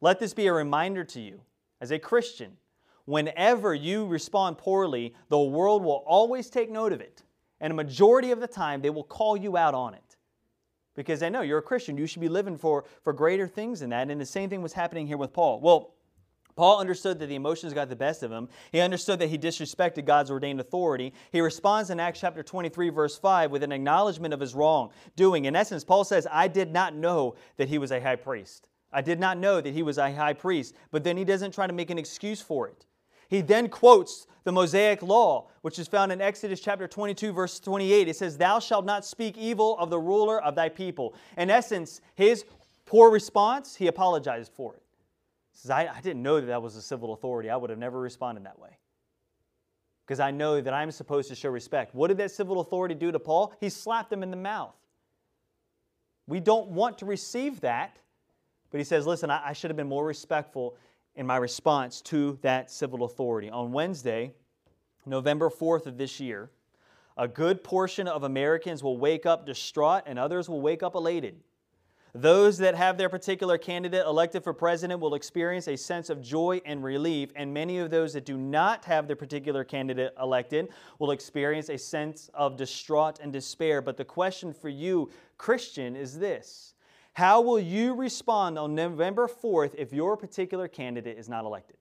Let 0.00 0.18
this 0.18 0.32
be 0.32 0.46
a 0.46 0.52
reminder 0.52 1.04
to 1.04 1.20
you 1.20 1.42
as 1.82 1.90
a 1.90 1.98
Christian 1.98 2.56
whenever 3.04 3.74
you 3.74 4.06
respond 4.06 4.58
poorly, 4.58 5.14
the 5.28 5.38
world 5.38 5.82
will 5.82 6.02
always 6.06 6.50
take 6.50 6.70
note 6.70 6.92
of 6.92 7.00
it. 7.00 7.22
And 7.60 7.70
a 7.70 7.76
majority 7.76 8.30
of 8.30 8.40
the 8.40 8.46
time, 8.46 8.82
they 8.82 8.90
will 8.90 9.04
call 9.04 9.36
you 9.36 9.56
out 9.56 9.74
on 9.74 9.94
it. 9.94 10.16
Because 10.94 11.20
they 11.20 11.30
know 11.30 11.40
you're 11.40 11.58
a 11.58 11.62
Christian. 11.62 11.98
You 11.98 12.06
should 12.06 12.20
be 12.20 12.28
living 12.28 12.56
for, 12.56 12.84
for 13.02 13.12
greater 13.12 13.48
things 13.48 13.80
than 13.80 13.90
that. 13.90 14.10
And 14.10 14.20
the 14.20 14.26
same 14.26 14.48
thing 14.48 14.62
was 14.62 14.72
happening 14.72 15.06
here 15.06 15.16
with 15.16 15.32
Paul. 15.32 15.60
Well, 15.60 15.94
Paul 16.56 16.78
understood 16.78 17.18
that 17.18 17.26
the 17.26 17.34
emotions 17.34 17.72
got 17.72 17.88
the 17.88 17.96
best 17.96 18.22
of 18.22 18.30
him. 18.30 18.48
He 18.70 18.80
understood 18.80 19.18
that 19.18 19.28
he 19.28 19.36
disrespected 19.36 20.04
God's 20.04 20.30
ordained 20.30 20.60
authority. 20.60 21.12
He 21.32 21.40
responds 21.40 21.90
in 21.90 21.98
Acts 21.98 22.20
chapter 22.20 22.44
23, 22.44 22.90
verse 22.90 23.18
5, 23.18 23.50
with 23.50 23.64
an 23.64 23.72
acknowledgement 23.72 24.32
of 24.32 24.38
his 24.38 24.54
wrong 24.54 24.90
doing. 25.16 25.46
In 25.46 25.56
essence, 25.56 25.82
Paul 25.82 26.04
says, 26.04 26.28
I 26.30 26.46
did 26.46 26.72
not 26.72 26.94
know 26.94 27.34
that 27.56 27.68
he 27.68 27.78
was 27.78 27.90
a 27.90 28.00
high 28.00 28.16
priest. 28.16 28.68
I 28.92 29.00
did 29.00 29.18
not 29.18 29.38
know 29.38 29.60
that 29.60 29.74
he 29.74 29.82
was 29.82 29.98
a 29.98 30.12
high 30.14 30.32
priest. 30.32 30.76
But 30.92 31.02
then 31.02 31.16
he 31.16 31.24
doesn't 31.24 31.54
try 31.54 31.66
to 31.66 31.72
make 31.72 31.90
an 31.90 31.98
excuse 31.98 32.40
for 32.40 32.68
it. 32.68 32.86
He 33.28 33.40
then 33.40 33.68
quotes 33.68 34.26
the 34.44 34.52
Mosaic 34.52 35.02
law, 35.02 35.48
which 35.62 35.78
is 35.78 35.88
found 35.88 36.12
in 36.12 36.20
Exodus 36.20 36.60
chapter 36.60 36.86
22, 36.86 37.32
verse 37.32 37.58
28. 37.58 38.08
It 38.08 38.16
says, 38.16 38.36
Thou 38.36 38.58
shalt 38.58 38.84
not 38.84 39.04
speak 39.04 39.36
evil 39.38 39.76
of 39.78 39.90
the 39.90 39.98
ruler 39.98 40.42
of 40.42 40.54
thy 40.54 40.68
people. 40.68 41.14
In 41.36 41.50
essence, 41.50 42.00
his 42.14 42.44
poor 42.84 43.10
response, 43.10 43.74
he 43.74 43.86
apologized 43.86 44.52
for 44.52 44.74
it. 44.74 44.82
He 45.52 45.58
says, 45.58 45.70
I, 45.70 45.88
I 45.94 46.00
didn't 46.00 46.22
know 46.22 46.40
that 46.40 46.46
that 46.46 46.62
was 46.62 46.76
a 46.76 46.82
civil 46.82 47.14
authority. 47.14 47.48
I 47.48 47.56
would 47.56 47.70
have 47.70 47.78
never 47.78 47.98
responded 47.98 48.44
that 48.44 48.58
way. 48.58 48.76
Because 50.06 50.20
I 50.20 50.30
know 50.30 50.60
that 50.60 50.74
I'm 50.74 50.90
supposed 50.90 51.30
to 51.30 51.34
show 51.34 51.48
respect. 51.48 51.94
What 51.94 52.08
did 52.08 52.18
that 52.18 52.30
civil 52.30 52.60
authority 52.60 52.94
do 52.94 53.10
to 53.10 53.18
Paul? 53.18 53.54
He 53.58 53.70
slapped 53.70 54.12
him 54.12 54.22
in 54.22 54.30
the 54.30 54.36
mouth. 54.36 54.74
We 56.26 56.40
don't 56.40 56.68
want 56.68 56.98
to 56.98 57.06
receive 57.06 57.60
that. 57.62 57.98
But 58.70 58.78
he 58.78 58.84
says, 58.84 59.06
Listen, 59.06 59.30
I, 59.30 59.48
I 59.48 59.52
should 59.54 59.70
have 59.70 59.76
been 59.76 59.88
more 59.88 60.04
respectful 60.04 60.76
in 61.16 61.26
my 61.26 61.36
response 61.36 62.00
to 62.02 62.38
that 62.42 62.70
civil 62.70 63.04
authority. 63.04 63.50
On 63.50 63.72
Wednesday, 63.72 64.32
November 65.06 65.50
4th 65.50 65.86
of 65.86 65.98
this 65.98 66.18
year, 66.20 66.50
a 67.16 67.28
good 67.28 67.62
portion 67.62 68.08
of 68.08 68.24
Americans 68.24 68.82
will 68.82 68.98
wake 68.98 69.24
up 69.26 69.46
distraught 69.46 70.02
and 70.06 70.18
others 70.18 70.48
will 70.48 70.60
wake 70.60 70.82
up 70.82 70.94
elated. 70.94 71.40
Those 72.16 72.58
that 72.58 72.76
have 72.76 72.96
their 72.96 73.08
particular 73.08 73.58
candidate 73.58 74.06
elected 74.06 74.44
for 74.44 74.54
president 74.54 75.00
will 75.00 75.14
experience 75.16 75.66
a 75.66 75.76
sense 75.76 76.10
of 76.10 76.22
joy 76.22 76.60
and 76.64 76.82
relief, 76.82 77.30
and 77.34 77.52
many 77.52 77.78
of 77.78 77.90
those 77.90 78.12
that 78.12 78.24
do 78.24 78.36
not 78.36 78.84
have 78.84 79.08
their 79.08 79.16
particular 79.16 79.64
candidate 79.64 80.14
elected 80.20 80.68
will 81.00 81.10
experience 81.10 81.68
a 81.70 81.76
sense 81.76 82.30
of 82.32 82.56
distraught 82.56 83.18
and 83.20 83.32
despair. 83.32 83.82
But 83.82 83.96
the 83.96 84.04
question 84.04 84.52
for 84.52 84.68
you, 84.68 85.10
Christian, 85.38 85.96
is 85.96 86.16
this 86.16 86.73
how 87.14 87.40
will 87.40 87.60
you 87.60 87.94
respond 87.94 88.58
on 88.58 88.74
November 88.74 89.28
4th 89.28 89.74
if 89.76 89.92
your 89.92 90.16
particular 90.16 90.66
candidate 90.66 91.16
is 91.16 91.28
not 91.28 91.44
elected? 91.44 91.76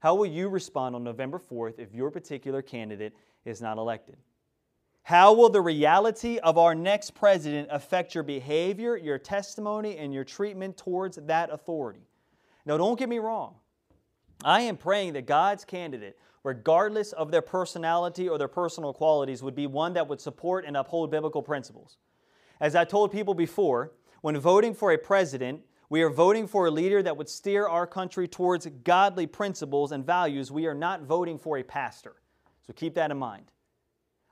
How 0.00 0.16
will 0.16 0.26
you 0.26 0.48
respond 0.48 0.96
on 0.96 1.04
November 1.04 1.38
4th 1.38 1.78
if 1.78 1.94
your 1.94 2.10
particular 2.10 2.60
candidate 2.60 3.14
is 3.44 3.62
not 3.62 3.78
elected? 3.78 4.16
How 5.04 5.32
will 5.32 5.48
the 5.48 5.60
reality 5.60 6.38
of 6.38 6.58
our 6.58 6.74
next 6.74 7.14
president 7.14 7.68
affect 7.70 8.16
your 8.16 8.24
behavior, 8.24 8.96
your 8.96 9.18
testimony, 9.18 9.96
and 9.96 10.12
your 10.12 10.24
treatment 10.24 10.76
towards 10.76 11.16
that 11.16 11.52
authority? 11.52 12.08
Now, 12.64 12.76
don't 12.76 12.98
get 12.98 13.08
me 13.08 13.20
wrong. 13.20 13.54
I 14.44 14.62
am 14.62 14.76
praying 14.76 15.12
that 15.12 15.26
God's 15.26 15.64
candidate, 15.64 16.18
regardless 16.42 17.12
of 17.12 17.30
their 17.30 17.42
personality 17.42 18.28
or 18.28 18.38
their 18.38 18.48
personal 18.48 18.92
qualities, 18.92 19.40
would 19.44 19.54
be 19.54 19.68
one 19.68 19.92
that 19.92 20.08
would 20.08 20.20
support 20.20 20.64
and 20.66 20.76
uphold 20.76 21.12
biblical 21.12 21.42
principles. 21.42 21.98
As 22.60 22.74
I 22.74 22.84
told 22.84 23.12
people 23.12 23.34
before, 23.34 23.92
when 24.22 24.38
voting 24.38 24.74
for 24.74 24.92
a 24.92 24.98
president, 24.98 25.60
we 25.88 26.02
are 26.02 26.10
voting 26.10 26.46
for 26.46 26.66
a 26.66 26.70
leader 26.70 27.02
that 27.02 27.16
would 27.16 27.28
steer 27.28 27.68
our 27.68 27.86
country 27.86 28.26
towards 28.26 28.66
godly 28.84 29.26
principles 29.26 29.92
and 29.92 30.04
values. 30.04 30.50
We 30.50 30.66
are 30.66 30.74
not 30.74 31.02
voting 31.02 31.38
for 31.38 31.58
a 31.58 31.62
pastor. 31.62 32.16
So 32.66 32.72
keep 32.72 32.94
that 32.94 33.10
in 33.10 33.18
mind. 33.18 33.44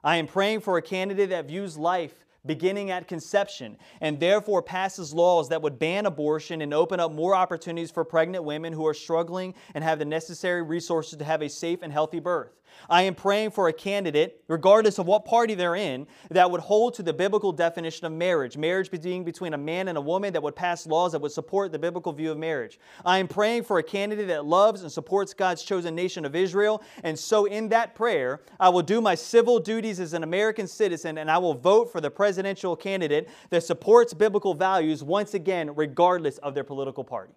I 0.03 0.17
am 0.17 0.27
praying 0.27 0.61
for 0.61 0.77
a 0.77 0.83
candidate 0.83 1.31
that 1.31 1.47
views 1.47 1.79
life 1.79 2.25
beginning 2.47 2.91
at 2.91 3.09
conception 3.09 3.77
and 4.01 4.21
therefore 4.21 4.63
passes 4.63 5.15
laws 5.15 5.49
that 5.49 5.63
would 5.63 5.79
ban 5.79 6.07
abortion 6.07 6.63
and 6.63 6.75
open 6.75 7.01
up 7.01 7.13
more 7.13 7.35
opportunities 7.35 7.91
for 7.91 8.05
pregnant 8.05 8.45
women 8.45 8.73
who 8.73 8.87
are 8.87 8.95
struggling 8.95 9.55
and 9.75 9.83
have 9.85 9.99
the 9.99 10.05
necessary 10.05 10.63
resources 10.63 11.19
to 11.19 11.25
have 11.25 11.43
a 11.43 11.49
safe 11.49 11.81
and 11.83 11.93
healthy 11.93 12.21
birth. 12.21 12.53
I 12.89 13.03
am 13.03 13.15
praying 13.15 13.51
for 13.51 13.69
a 13.69 13.73
candidate, 13.73 14.43
regardless 14.49 14.99
of 14.99 15.07
what 15.07 15.25
party 15.25 15.55
they're 15.55 15.77
in, 15.77 16.07
that 16.31 16.51
would 16.51 16.61
hold 16.61 16.95
to 16.95 17.03
the 17.03 17.13
biblical 17.13 17.53
definition 17.53 18.07
of 18.07 18.13
marriage, 18.13 18.57
marriage 18.57 18.91
being 18.91 19.25
between 19.25 19.55
a 19.55 19.59
man 19.59 19.89
and 19.89 19.99
a 19.99 20.01
woman 20.01 20.33
that 20.33 20.43
would 20.43 20.57
pass 20.57 20.87
laws 20.87 21.13
that 21.13 21.21
would 21.21 21.33
support 21.33 21.73
the 21.73 21.79
biblical 21.79 22.13
view 22.13 22.31
of 22.31 22.39
marriage. 22.39 22.79
I 23.05 23.19
am 23.19 23.29
praying 23.29 23.65
for 23.65 23.79
a 23.79 23.83
candidate 23.83 24.29
that 24.29 24.45
loves 24.45 24.83
and 24.83 24.91
supports 24.91 25.35
God's 25.35 25.63
chosen 25.63 25.95
nation 25.95 26.25
of 26.25 26.35
Israel. 26.35 26.83
And 27.03 27.19
so, 27.19 27.47
in 27.47 27.69
that 27.71 27.95
prayer, 27.95 28.41
I 28.61 28.69
will 28.69 28.83
do 28.83 29.01
my 29.01 29.15
civil 29.15 29.59
duties 29.59 30.01
as 30.01 30.13
an 30.13 30.23
American 30.23 30.67
citizen 30.67 31.19
and 31.19 31.31
I 31.31 31.39
will 31.39 31.55
vote 31.55 31.91
for 31.91 32.01
the 32.01 32.11
presidential 32.35 32.75
candidate 32.75 33.29
that 33.51 33.63
supports 33.63 34.13
biblical 34.13 34.55
values 34.55 35.05
once 35.05 35.35
again, 35.35 35.73
regardless 35.77 36.39
of 36.39 36.53
their 36.53 36.65
political 36.65 37.05
party. 37.05 37.33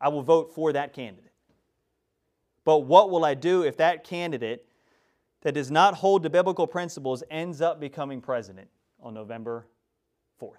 I 0.00 0.08
will 0.08 0.22
vote 0.22 0.52
for 0.52 0.72
that 0.72 0.92
candidate. 0.92 1.30
But 2.64 2.80
what 2.80 3.10
will 3.10 3.24
I 3.24 3.34
do 3.34 3.62
if 3.62 3.76
that 3.76 4.02
candidate 4.02 4.66
that 5.42 5.54
does 5.54 5.70
not 5.70 5.94
hold 5.94 6.24
to 6.24 6.30
biblical 6.30 6.66
principles 6.66 7.22
ends 7.30 7.60
up 7.60 7.78
becoming 7.78 8.20
president 8.20 8.68
on 9.00 9.14
November 9.14 9.68
4th, 10.42 10.54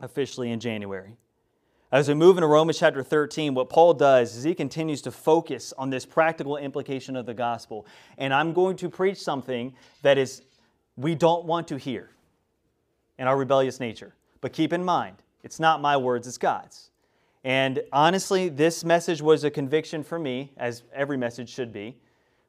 officially 0.00 0.50
in 0.50 0.60
January? 0.60 1.18
As 1.90 2.08
we 2.08 2.14
move 2.14 2.38
into 2.38 2.46
Romans 2.46 2.78
chapter 2.78 3.02
13, 3.02 3.52
what 3.52 3.68
Paul 3.68 3.92
does 3.92 4.34
is 4.34 4.44
he 4.44 4.54
continues 4.54 5.02
to 5.02 5.10
focus 5.10 5.74
on 5.76 5.90
this 5.90 6.06
practical 6.06 6.56
implication 6.56 7.16
of 7.16 7.26
the 7.26 7.34
gospel. 7.34 7.86
And 8.16 8.32
I'm 8.32 8.54
going 8.54 8.76
to 8.76 8.88
preach 8.88 9.18
something 9.18 9.74
that 10.00 10.16
is 10.16 10.42
we 10.96 11.14
don't 11.14 11.44
want 11.44 11.68
to 11.68 11.76
hear 11.76 12.10
in 13.18 13.26
our 13.26 13.36
rebellious 13.36 13.80
nature. 13.80 14.14
But 14.40 14.52
keep 14.52 14.72
in 14.72 14.84
mind, 14.84 15.16
it's 15.42 15.60
not 15.60 15.80
my 15.80 15.96
words, 15.96 16.26
it's 16.26 16.38
God's. 16.38 16.90
And 17.44 17.82
honestly, 17.92 18.48
this 18.48 18.84
message 18.84 19.20
was 19.20 19.44
a 19.44 19.50
conviction 19.50 20.04
for 20.04 20.18
me, 20.18 20.52
as 20.56 20.84
every 20.94 21.16
message 21.16 21.48
should 21.48 21.72
be, 21.72 21.96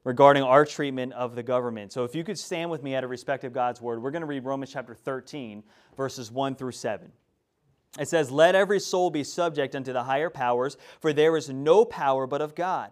regarding 0.03 0.43
our 0.43 0.65
treatment 0.65 1.13
of 1.13 1.35
the 1.35 1.43
government. 1.43 1.91
So 1.91 2.03
if 2.03 2.13
you 2.13 2.23
could 2.23 2.37
stand 2.37 2.69
with 2.69 2.83
me 2.83 2.95
out 2.95 3.03
of 3.03 3.09
respect 3.09 3.43
of 3.43 3.53
God's 3.53 3.81
word, 3.81 4.01
we're 4.01 4.11
going 4.11 4.21
to 4.21 4.27
read 4.27 4.43
Romans 4.43 4.71
chapter 4.71 4.93
13, 4.93 5.63
verses 5.97 6.31
1 6.31 6.55
through 6.55 6.73
7. 6.73 7.11
It 7.99 8.07
says, 8.07 8.29
Let 8.31 8.55
every 8.55 8.79
soul 8.79 9.09
be 9.09 9.23
subject 9.23 9.75
unto 9.75 9.93
the 9.93 10.03
higher 10.03 10.29
powers, 10.29 10.77
for 10.99 11.13
there 11.13 11.37
is 11.37 11.49
no 11.49 11.85
power 11.85 12.27
but 12.27 12.41
of 12.41 12.55
God. 12.55 12.91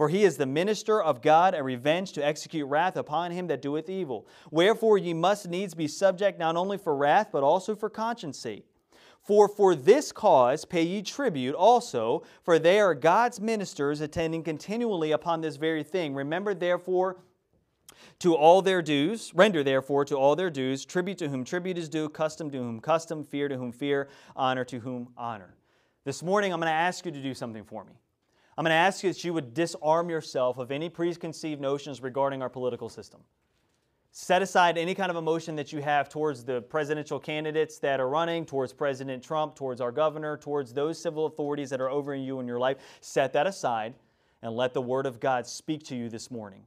For 0.00 0.08
he 0.08 0.24
is 0.24 0.38
the 0.38 0.46
minister 0.46 1.02
of 1.02 1.20
God 1.20 1.54
a 1.54 1.62
revenge 1.62 2.12
to 2.12 2.24
execute 2.24 2.66
wrath 2.66 2.96
upon 2.96 3.32
him 3.32 3.48
that 3.48 3.60
doeth 3.60 3.90
evil. 3.90 4.26
Wherefore 4.50 4.96
ye 4.96 5.12
must 5.12 5.46
needs 5.46 5.74
be 5.74 5.86
subject 5.86 6.38
not 6.38 6.56
only 6.56 6.78
for 6.78 6.96
wrath, 6.96 7.28
but 7.30 7.42
also 7.42 7.76
for 7.76 7.90
conscience 7.90 8.38
sake. 8.38 8.64
For 9.20 9.46
for 9.46 9.74
this 9.74 10.10
cause 10.10 10.64
pay 10.64 10.84
ye 10.84 11.02
tribute 11.02 11.54
also, 11.54 12.22
for 12.42 12.58
they 12.58 12.80
are 12.80 12.94
God's 12.94 13.42
ministers 13.42 14.00
attending 14.00 14.42
continually 14.42 15.12
upon 15.12 15.42
this 15.42 15.56
very 15.56 15.82
thing. 15.82 16.14
Remember 16.14 16.54
therefore 16.54 17.18
to 18.20 18.34
all 18.34 18.62
their 18.62 18.80
dues, 18.80 19.34
render 19.34 19.62
therefore 19.62 20.06
to 20.06 20.16
all 20.16 20.34
their 20.34 20.48
dues, 20.48 20.86
tribute 20.86 21.18
to 21.18 21.28
whom 21.28 21.44
tribute 21.44 21.76
is 21.76 21.90
due, 21.90 22.08
custom 22.08 22.50
to 22.52 22.56
whom 22.56 22.80
custom, 22.80 23.22
fear 23.22 23.48
to 23.48 23.58
whom 23.58 23.70
fear, 23.70 24.08
honor 24.34 24.64
to 24.64 24.78
whom 24.80 25.10
honor. 25.18 25.56
This 26.06 26.22
morning 26.22 26.54
I'm 26.54 26.60
going 26.60 26.70
to 26.70 26.72
ask 26.72 27.04
you 27.04 27.12
to 27.12 27.22
do 27.22 27.34
something 27.34 27.64
for 27.64 27.84
me. 27.84 27.99
I'm 28.60 28.64
going 28.64 28.72
to 28.72 28.76
ask 28.76 29.02
you 29.02 29.10
that 29.10 29.24
you 29.24 29.32
would 29.32 29.54
disarm 29.54 30.10
yourself 30.10 30.58
of 30.58 30.70
any 30.70 30.90
preconceived 30.90 31.62
notions 31.62 32.02
regarding 32.02 32.42
our 32.42 32.50
political 32.50 32.90
system. 32.90 33.22
Set 34.12 34.42
aside 34.42 34.76
any 34.76 34.94
kind 34.94 35.08
of 35.08 35.16
emotion 35.16 35.56
that 35.56 35.72
you 35.72 35.80
have 35.80 36.10
towards 36.10 36.44
the 36.44 36.60
presidential 36.60 37.18
candidates 37.18 37.78
that 37.78 38.00
are 38.00 38.08
running, 38.10 38.44
towards 38.44 38.74
President 38.74 39.24
Trump, 39.24 39.54
towards 39.54 39.80
our 39.80 39.90
governor, 39.90 40.36
towards 40.36 40.74
those 40.74 41.00
civil 41.00 41.24
authorities 41.24 41.70
that 41.70 41.80
are 41.80 41.88
over 41.88 42.14
you 42.14 42.38
in 42.38 42.46
your 42.46 42.58
life. 42.58 42.76
Set 43.00 43.32
that 43.32 43.46
aside 43.46 43.94
and 44.42 44.54
let 44.54 44.74
the 44.74 44.82
Word 44.82 45.06
of 45.06 45.20
God 45.20 45.46
speak 45.46 45.82
to 45.84 45.96
you 45.96 46.10
this 46.10 46.30
morning. 46.30 46.66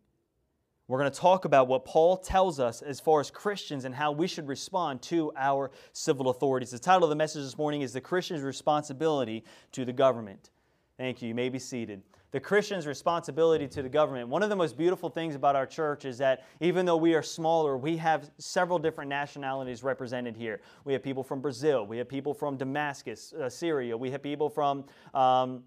We're 0.87 0.97
going 0.97 1.11
to 1.11 1.19
talk 1.19 1.45
about 1.45 1.67
what 1.67 1.85
Paul 1.85 2.17
tells 2.17 2.59
us 2.59 2.81
as 2.81 2.99
far 2.99 3.19
as 3.19 3.29
Christians 3.29 3.85
and 3.85 3.93
how 3.93 4.11
we 4.11 4.25
should 4.25 4.47
respond 4.47 5.03
to 5.03 5.31
our 5.37 5.69
civil 5.91 6.29
authorities. 6.29 6.71
The 6.71 6.79
title 6.79 7.03
of 7.03 7.11
the 7.11 7.15
message 7.15 7.43
this 7.43 7.55
morning 7.55 7.81
is 7.81 7.93
The 7.93 8.01
Christian's 8.01 8.41
Responsibility 8.41 9.43
to 9.73 9.85
the 9.85 9.93
Government. 9.93 10.49
Thank 10.97 11.21
you. 11.21 11.27
You 11.27 11.35
may 11.35 11.49
be 11.49 11.59
seated 11.59 12.01
the 12.33 12.39
Christian's 12.39 12.87
responsibility 12.87 13.67
to 13.67 13.83
the 13.83 13.89
government. 13.89 14.27
One 14.27 14.41
of 14.41 14.49
the 14.49 14.55
most 14.55 14.75
beautiful 14.75 15.07
things 15.07 15.35
about 15.35 15.55
our 15.55 15.67
church 15.67 16.03
is 16.03 16.17
that 16.17 16.45
even 16.61 16.83
though 16.83 16.97
we 16.97 17.13
are 17.13 17.21
smaller, 17.21 17.77
we 17.77 17.95
have 17.97 18.31
several 18.39 18.79
different 18.79 19.07
nationalities 19.07 19.83
represented 19.83 20.35
here. 20.35 20.59
We 20.83 20.93
have 20.93 21.03
people 21.03 21.23
from 21.23 21.41
Brazil, 21.41 21.85
we 21.85 21.99
have 21.99 22.09
people 22.09 22.33
from 22.33 22.57
Damascus, 22.57 23.33
uh, 23.33 23.49
Syria, 23.49 23.95
we 23.95 24.09
have 24.09 24.23
people 24.23 24.49
from 24.49 24.83
um, 25.13 25.63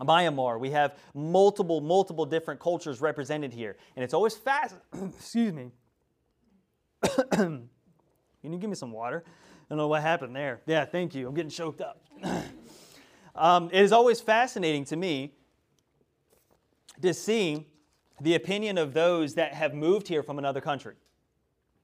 Myanmar. 0.00 0.58
We 0.58 0.70
have 0.70 0.96
multiple, 1.14 1.80
multiple 1.80 2.26
different 2.26 2.58
cultures 2.58 3.00
represented 3.00 3.52
here. 3.52 3.76
And 3.94 4.02
it's 4.02 4.14
always 4.14 4.34
fast. 4.34 4.74
Excuse 5.18 5.52
me. 5.52 5.70
Can 7.30 7.68
you 8.42 8.58
give 8.58 8.70
me 8.70 8.76
some 8.76 8.90
water? 8.90 9.22
I 9.26 9.64
don't 9.68 9.78
know 9.78 9.88
what 9.88 10.02
happened 10.02 10.34
there. 10.34 10.62
Yeah, 10.66 10.84
thank 10.84 11.14
you. 11.14 11.28
I'm 11.28 11.34
getting 11.34 11.50
choked 11.50 11.80
up. 11.80 12.02
um, 13.34 13.70
it 13.72 13.82
is 13.82 13.92
always 13.92 14.20
fascinating 14.20 14.84
to 14.86 14.96
me 14.96 15.34
to 17.00 17.14
see 17.14 17.66
the 18.20 18.34
opinion 18.34 18.78
of 18.78 18.94
those 18.94 19.34
that 19.34 19.54
have 19.54 19.74
moved 19.74 20.06
here 20.06 20.22
from 20.22 20.38
another 20.38 20.60
country. 20.60 20.94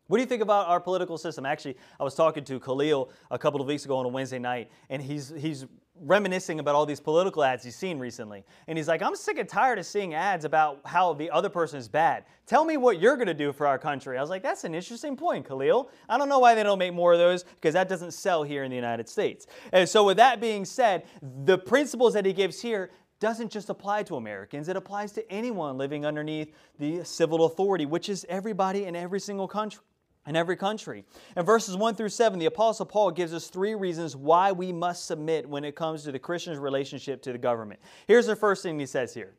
What 0.07 0.17
do 0.17 0.23
you 0.23 0.27
think 0.27 0.43
about 0.43 0.69
our 0.69 0.81
political 0.81 1.19
system? 1.19 1.45
Actually, 1.45 1.77
I 2.01 2.05
was 2.05 2.15
talking 2.15 2.45
to 2.45 2.59
Khalil 2.59 3.11
a 3.31 3.39
couple 3.39 3.61
of 3.61 3.67
weeks 3.67 3.85
ago 3.85 3.97
on 3.97 4.07
a 4.07 4.09
Wednesday 4.09 4.39
night, 4.39 4.71
and 4.89 5.03
he's, 5.03 5.29
he's 5.37 5.67
reminiscing 6.03 6.61
about 6.61 6.75
all 6.75 6.87
these 6.87 7.01
political 7.01 7.43
ads 7.43 7.65
he's 7.65 7.77
seen 7.77 7.99
recently. 7.99 8.45
And 8.67 8.79
he's 8.79 8.89
like, 8.89 9.03
I'm 9.03 9.17
sick 9.17 9.39
and 9.39 9.49
tired 9.49 9.79
of 9.79 9.87
seeing 9.87 10.15
ads 10.15 10.45
about 10.45 10.81
how 10.85 11.13
the 11.13 11.31
other 11.31 11.49
person 11.49 11.79
is 11.79 11.89
bad. 11.89 12.25
Tell 12.47 12.65
me 12.65 12.77
what 12.77 13.01
you're 13.01 13.17
going 13.17 13.27
to 13.29 13.35
do 13.35 13.53
for 13.53 13.67
our 13.67 13.79
country. 13.79 14.17
I 14.19 14.21
was 14.21 14.31
like, 14.31 14.43
that's 14.43 14.65
an 14.65 14.75
interesting 14.75 15.17
point, 15.17 15.47
Khalil. 15.47 15.91
I 16.09 16.19
don't 16.19 16.29
know 16.29 16.39
why 16.39 16.55
they 16.55 16.63
don't 16.63 16.79
make 16.79 16.95
more 16.95 17.13
of 17.13 17.19
those 17.19 17.45
because 17.45 17.75
that 17.75 17.89
doesn't 17.89 18.13
sell 18.13 18.43
here 18.43 18.65
in 18.65 18.71
the 18.71 18.77
United 18.77 19.09
States. 19.09 19.47
And 19.73 19.89
so, 19.89 20.05
with 20.05 20.17
that 20.17 20.41
being 20.41 20.65
said, 20.65 21.05
the 21.45 21.59
principles 21.59 22.15
that 22.15 22.25
he 22.25 22.33
gives 22.33 22.61
here 22.61 22.91
doesn't 23.21 23.51
just 23.51 23.69
apply 23.69 24.05
to 24.05 24.17
Americans, 24.17 24.69
it 24.69 24.77
applies 24.77 25.13
to 25.13 25.33
anyone 25.33 25.77
living 25.77 26.07
underneath 26.07 26.55
the 26.79 27.05
civil 27.05 27.47
authority, 27.47 27.85
which 27.85 28.09
is 28.09 28.25
everybody 28.29 28.85
in 28.85 28.95
every 28.95 29.21
single 29.21 29.49
country. 29.49 29.83
In 30.29 30.37
every 30.37 30.57
country. 30.57 31.05
In 31.39 31.47
verses 31.47 31.75
1 31.75 31.95
through 31.95 32.11
7, 32.11 32.39
the 32.39 32.45
Apostle 32.45 32.85
Paul 32.85 33.11
gives 33.11 33.33
us 33.33 33.49
three 33.49 33.75
reasons 33.75 34.15
why 34.15 34.53
we 34.53 34.73
must 34.73 35.07
submit 35.07 35.49
when 35.49 35.65
it 35.65 35.75
comes 35.75 36.05
to 36.05 36.13
the 36.13 36.19
Christian's 36.19 36.59
relationship 36.59 37.23
to 37.23 37.33
the 37.33 37.39
government. 37.39 37.81
Here's 38.07 38.27
the 38.27 38.37
first 38.37 38.63
thing 38.63 38.79
he 38.79 38.85
says 38.85 39.15
here 39.15 39.33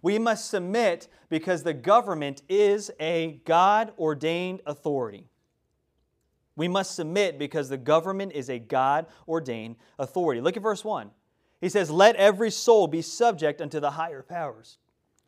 We 0.00 0.16
must 0.16 0.48
submit 0.48 1.08
because 1.28 1.64
the 1.64 1.74
government 1.74 2.42
is 2.48 2.92
a 3.00 3.40
God 3.46 3.92
ordained 3.98 4.60
authority. 4.64 5.26
We 6.54 6.68
must 6.68 6.94
submit 6.94 7.36
because 7.36 7.68
the 7.68 7.76
government 7.76 8.30
is 8.32 8.48
a 8.48 8.60
God 8.60 9.06
ordained 9.26 9.74
authority. 9.98 10.40
Look 10.40 10.56
at 10.56 10.62
verse 10.62 10.84
1. 10.84 11.10
He 11.60 11.68
says, 11.68 11.90
Let 11.90 12.14
every 12.14 12.52
soul 12.52 12.86
be 12.86 13.02
subject 13.02 13.60
unto 13.60 13.80
the 13.80 13.90
higher 13.90 14.22
powers. 14.22 14.78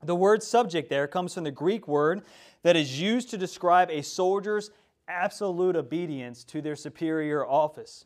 The 0.04 0.14
word 0.14 0.44
subject 0.44 0.88
there 0.88 1.08
comes 1.08 1.34
from 1.34 1.44
the 1.44 1.50
Greek 1.50 1.88
word 1.88 2.22
that 2.62 2.76
is 2.76 3.00
used 3.00 3.30
to 3.30 3.38
describe 3.38 3.90
a 3.90 4.02
soldier's 4.02 4.70
absolute 5.10 5.76
obedience 5.76 6.44
to 6.44 6.62
their 6.62 6.76
superior 6.76 7.46
office. 7.46 8.04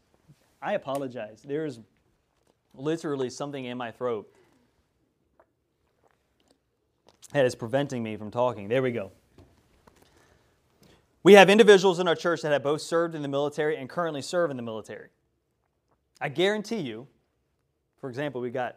I 0.63 0.73
apologize. 0.73 1.43
There's 1.45 1.81
literally 2.75 3.31
something 3.31 3.65
in 3.65 3.79
my 3.79 3.91
throat. 3.91 4.29
that 7.33 7.45
is 7.45 7.55
preventing 7.55 8.03
me 8.03 8.17
from 8.17 8.31
talking. 8.31 8.69
There 8.69 8.81
we 8.81 8.93
go. 8.93 9.11
We 11.25 11.33
have 11.35 11.51
individuals 11.51 11.99
in 11.99 12.07
our 12.07 12.15
church 12.15 12.43
that 12.43 12.53
have 12.53 12.63
both 12.63 12.81
served 12.81 13.15
in 13.15 13.23
the 13.23 13.29
military 13.29 13.77
and 13.77 13.89
currently 13.89 14.23
serve 14.23 14.51
in 14.51 14.57
the 14.57 14.63
military. 14.63 15.09
I 16.21 16.29
guarantee 16.29 16.81
you, 16.81 17.09
for 18.01 18.09
example, 18.09 18.41
we 18.41 18.51
got, 18.51 18.77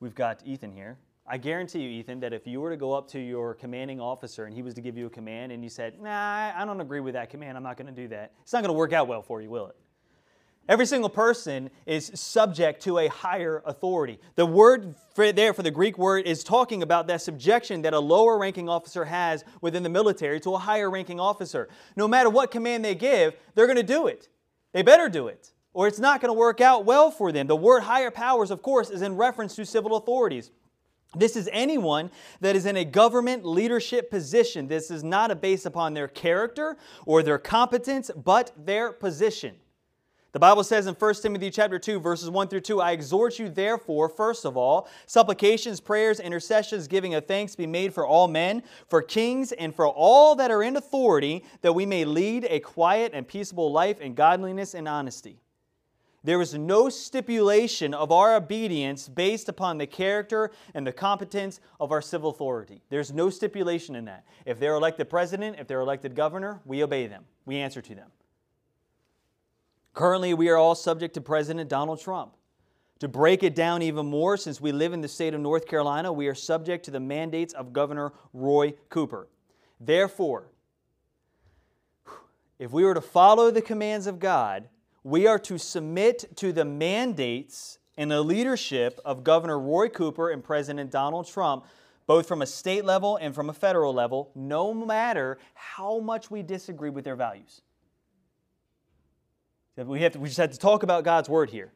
we've 0.00 0.14
got 0.14 0.40
Ethan 0.46 0.72
here. 0.72 0.96
I 1.26 1.38
guarantee 1.38 1.80
you, 1.80 1.88
Ethan, 1.88 2.20
that 2.20 2.32
if 2.32 2.46
you 2.46 2.60
were 2.60 2.70
to 2.70 2.76
go 2.76 2.92
up 2.92 3.08
to 3.10 3.20
your 3.20 3.54
commanding 3.54 4.00
officer 4.00 4.44
and 4.44 4.54
he 4.54 4.62
was 4.62 4.74
to 4.74 4.80
give 4.80 4.98
you 4.98 5.06
a 5.06 5.10
command 5.10 5.52
and 5.52 5.62
you 5.62 5.70
said, 5.70 6.00
nah, 6.00 6.52
I 6.54 6.64
don't 6.64 6.80
agree 6.80 7.00
with 7.00 7.14
that 7.14 7.30
command, 7.30 7.56
I'm 7.56 7.62
not 7.62 7.76
going 7.76 7.86
to 7.86 8.02
do 8.02 8.08
that, 8.08 8.32
it's 8.42 8.52
not 8.52 8.62
going 8.62 8.74
to 8.74 8.78
work 8.78 8.92
out 8.92 9.06
well 9.06 9.22
for 9.22 9.40
you, 9.40 9.48
will 9.48 9.68
it? 9.68 9.76
Every 10.68 10.86
single 10.86 11.10
person 11.10 11.70
is 11.86 12.10
subject 12.14 12.82
to 12.84 12.98
a 12.98 13.08
higher 13.08 13.62
authority. 13.66 14.20
The 14.36 14.46
word 14.46 14.94
for 15.12 15.32
there 15.32 15.52
for 15.52 15.62
the 15.62 15.72
Greek 15.72 15.98
word 15.98 16.24
is 16.24 16.44
talking 16.44 16.82
about 16.82 17.08
that 17.08 17.20
subjection 17.20 17.82
that 17.82 17.94
a 17.94 17.98
lower 17.98 18.38
ranking 18.38 18.68
officer 18.68 19.04
has 19.04 19.44
within 19.60 19.82
the 19.82 19.88
military 19.88 20.38
to 20.40 20.54
a 20.54 20.58
higher 20.58 20.88
ranking 20.88 21.18
officer. 21.18 21.68
No 21.96 22.06
matter 22.06 22.30
what 22.30 22.52
command 22.52 22.84
they 22.84 22.94
give, 22.94 23.34
they're 23.54 23.66
going 23.66 23.76
to 23.76 23.82
do 23.82 24.06
it. 24.06 24.28
They 24.72 24.82
better 24.82 25.08
do 25.08 25.26
it, 25.26 25.52
or 25.74 25.88
it's 25.88 25.98
not 25.98 26.20
going 26.20 26.30
to 26.30 26.38
work 26.38 26.60
out 26.60 26.84
well 26.84 27.10
for 27.10 27.32
them. 27.32 27.48
The 27.48 27.56
word 27.56 27.82
higher 27.82 28.12
powers, 28.12 28.52
of 28.52 28.62
course, 28.62 28.88
is 28.88 29.02
in 29.02 29.16
reference 29.16 29.56
to 29.56 29.66
civil 29.66 29.96
authorities. 29.96 30.52
This 31.14 31.36
is 31.36 31.48
anyone 31.52 32.10
that 32.40 32.56
is 32.56 32.64
in 32.64 32.76
a 32.76 32.84
government 32.84 33.44
leadership 33.44 34.10
position. 34.10 34.66
This 34.66 34.90
is 34.90 35.04
not 35.04 35.40
based 35.40 35.66
upon 35.66 35.92
their 35.92 36.08
character 36.08 36.76
or 37.04 37.22
their 37.22 37.38
competence, 37.38 38.10
but 38.16 38.52
their 38.56 38.92
position. 38.92 39.56
The 40.32 40.38
Bible 40.38 40.64
says 40.64 40.86
in 40.86 40.94
1 40.94 41.14
Timothy 41.16 41.50
chapter 41.50 41.78
2 41.78 42.00
verses 42.00 42.30
1 42.30 42.48
through 42.48 42.60
2, 42.60 42.80
I 42.80 42.92
exhort 42.92 43.38
you 43.38 43.50
therefore 43.50 44.08
first 44.08 44.46
of 44.46 44.56
all, 44.56 44.88
supplications, 45.04 45.78
prayers, 45.78 46.20
intercessions, 46.20 46.88
giving 46.88 47.14
of 47.14 47.26
thanks 47.26 47.54
be 47.54 47.66
made 47.66 47.92
for 47.92 48.06
all 48.06 48.28
men, 48.28 48.62
for 48.88 49.02
kings 49.02 49.52
and 49.52 49.74
for 49.74 49.86
all 49.86 50.34
that 50.36 50.50
are 50.50 50.62
in 50.62 50.76
authority, 50.76 51.44
that 51.60 51.74
we 51.74 51.84
may 51.84 52.06
lead 52.06 52.46
a 52.48 52.60
quiet 52.60 53.12
and 53.12 53.28
peaceable 53.28 53.70
life 53.70 54.00
in 54.00 54.14
godliness 54.14 54.72
and 54.72 54.88
honesty. 54.88 55.41
There 56.24 56.40
is 56.40 56.54
no 56.54 56.88
stipulation 56.88 57.94
of 57.94 58.12
our 58.12 58.36
obedience 58.36 59.08
based 59.08 59.48
upon 59.48 59.78
the 59.78 59.86
character 59.86 60.52
and 60.72 60.86
the 60.86 60.92
competence 60.92 61.58
of 61.80 61.90
our 61.90 62.00
civil 62.00 62.30
authority. 62.30 62.82
There's 62.90 63.12
no 63.12 63.28
stipulation 63.28 63.96
in 63.96 64.04
that. 64.04 64.24
If 64.46 64.60
they're 64.60 64.74
elected 64.74 65.10
president, 65.10 65.56
if 65.58 65.66
they're 65.66 65.80
elected 65.80 66.14
governor, 66.14 66.60
we 66.64 66.84
obey 66.84 67.08
them. 67.08 67.24
We 67.44 67.56
answer 67.56 67.82
to 67.82 67.94
them. 67.94 68.10
Currently, 69.94 70.34
we 70.34 70.48
are 70.48 70.56
all 70.56 70.76
subject 70.76 71.14
to 71.14 71.20
President 71.20 71.68
Donald 71.68 72.00
Trump. 72.00 72.34
To 73.00 73.08
break 73.08 73.42
it 73.42 73.56
down 73.56 73.82
even 73.82 74.06
more, 74.06 74.36
since 74.36 74.60
we 74.60 74.70
live 74.70 74.92
in 74.92 75.00
the 75.00 75.08
state 75.08 75.34
of 75.34 75.40
North 75.40 75.66
Carolina, 75.66 76.12
we 76.12 76.28
are 76.28 76.36
subject 76.36 76.84
to 76.84 76.92
the 76.92 77.00
mandates 77.00 77.52
of 77.52 77.72
Governor 77.72 78.12
Roy 78.32 78.74
Cooper. 78.90 79.28
Therefore, 79.80 80.46
if 82.60 82.70
we 82.70 82.84
were 82.84 82.94
to 82.94 83.00
follow 83.00 83.50
the 83.50 83.60
commands 83.60 84.06
of 84.06 84.20
God, 84.20 84.68
we 85.04 85.26
are 85.26 85.38
to 85.40 85.58
submit 85.58 86.36
to 86.36 86.52
the 86.52 86.64
mandates 86.64 87.78
and 87.96 88.10
the 88.10 88.22
leadership 88.22 89.00
of 89.04 89.24
Governor 89.24 89.58
Roy 89.58 89.88
Cooper 89.88 90.30
and 90.30 90.42
President 90.42 90.90
Donald 90.90 91.26
Trump, 91.26 91.64
both 92.06 92.26
from 92.26 92.42
a 92.42 92.46
state 92.46 92.84
level 92.84 93.16
and 93.16 93.34
from 93.34 93.50
a 93.50 93.52
federal 93.52 93.92
level, 93.92 94.30
no 94.34 94.72
matter 94.72 95.38
how 95.54 95.98
much 95.98 96.30
we 96.30 96.42
disagree 96.42 96.90
with 96.90 97.04
their 97.04 97.16
values. 97.16 97.62
We, 99.76 100.02
have 100.02 100.12
to, 100.12 100.20
we 100.20 100.28
just 100.28 100.38
have 100.38 100.52
to 100.52 100.58
talk 100.58 100.82
about 100.82 101.04
God's 101.04 101.28
word 101.28 101.50
here. 101.50 101.72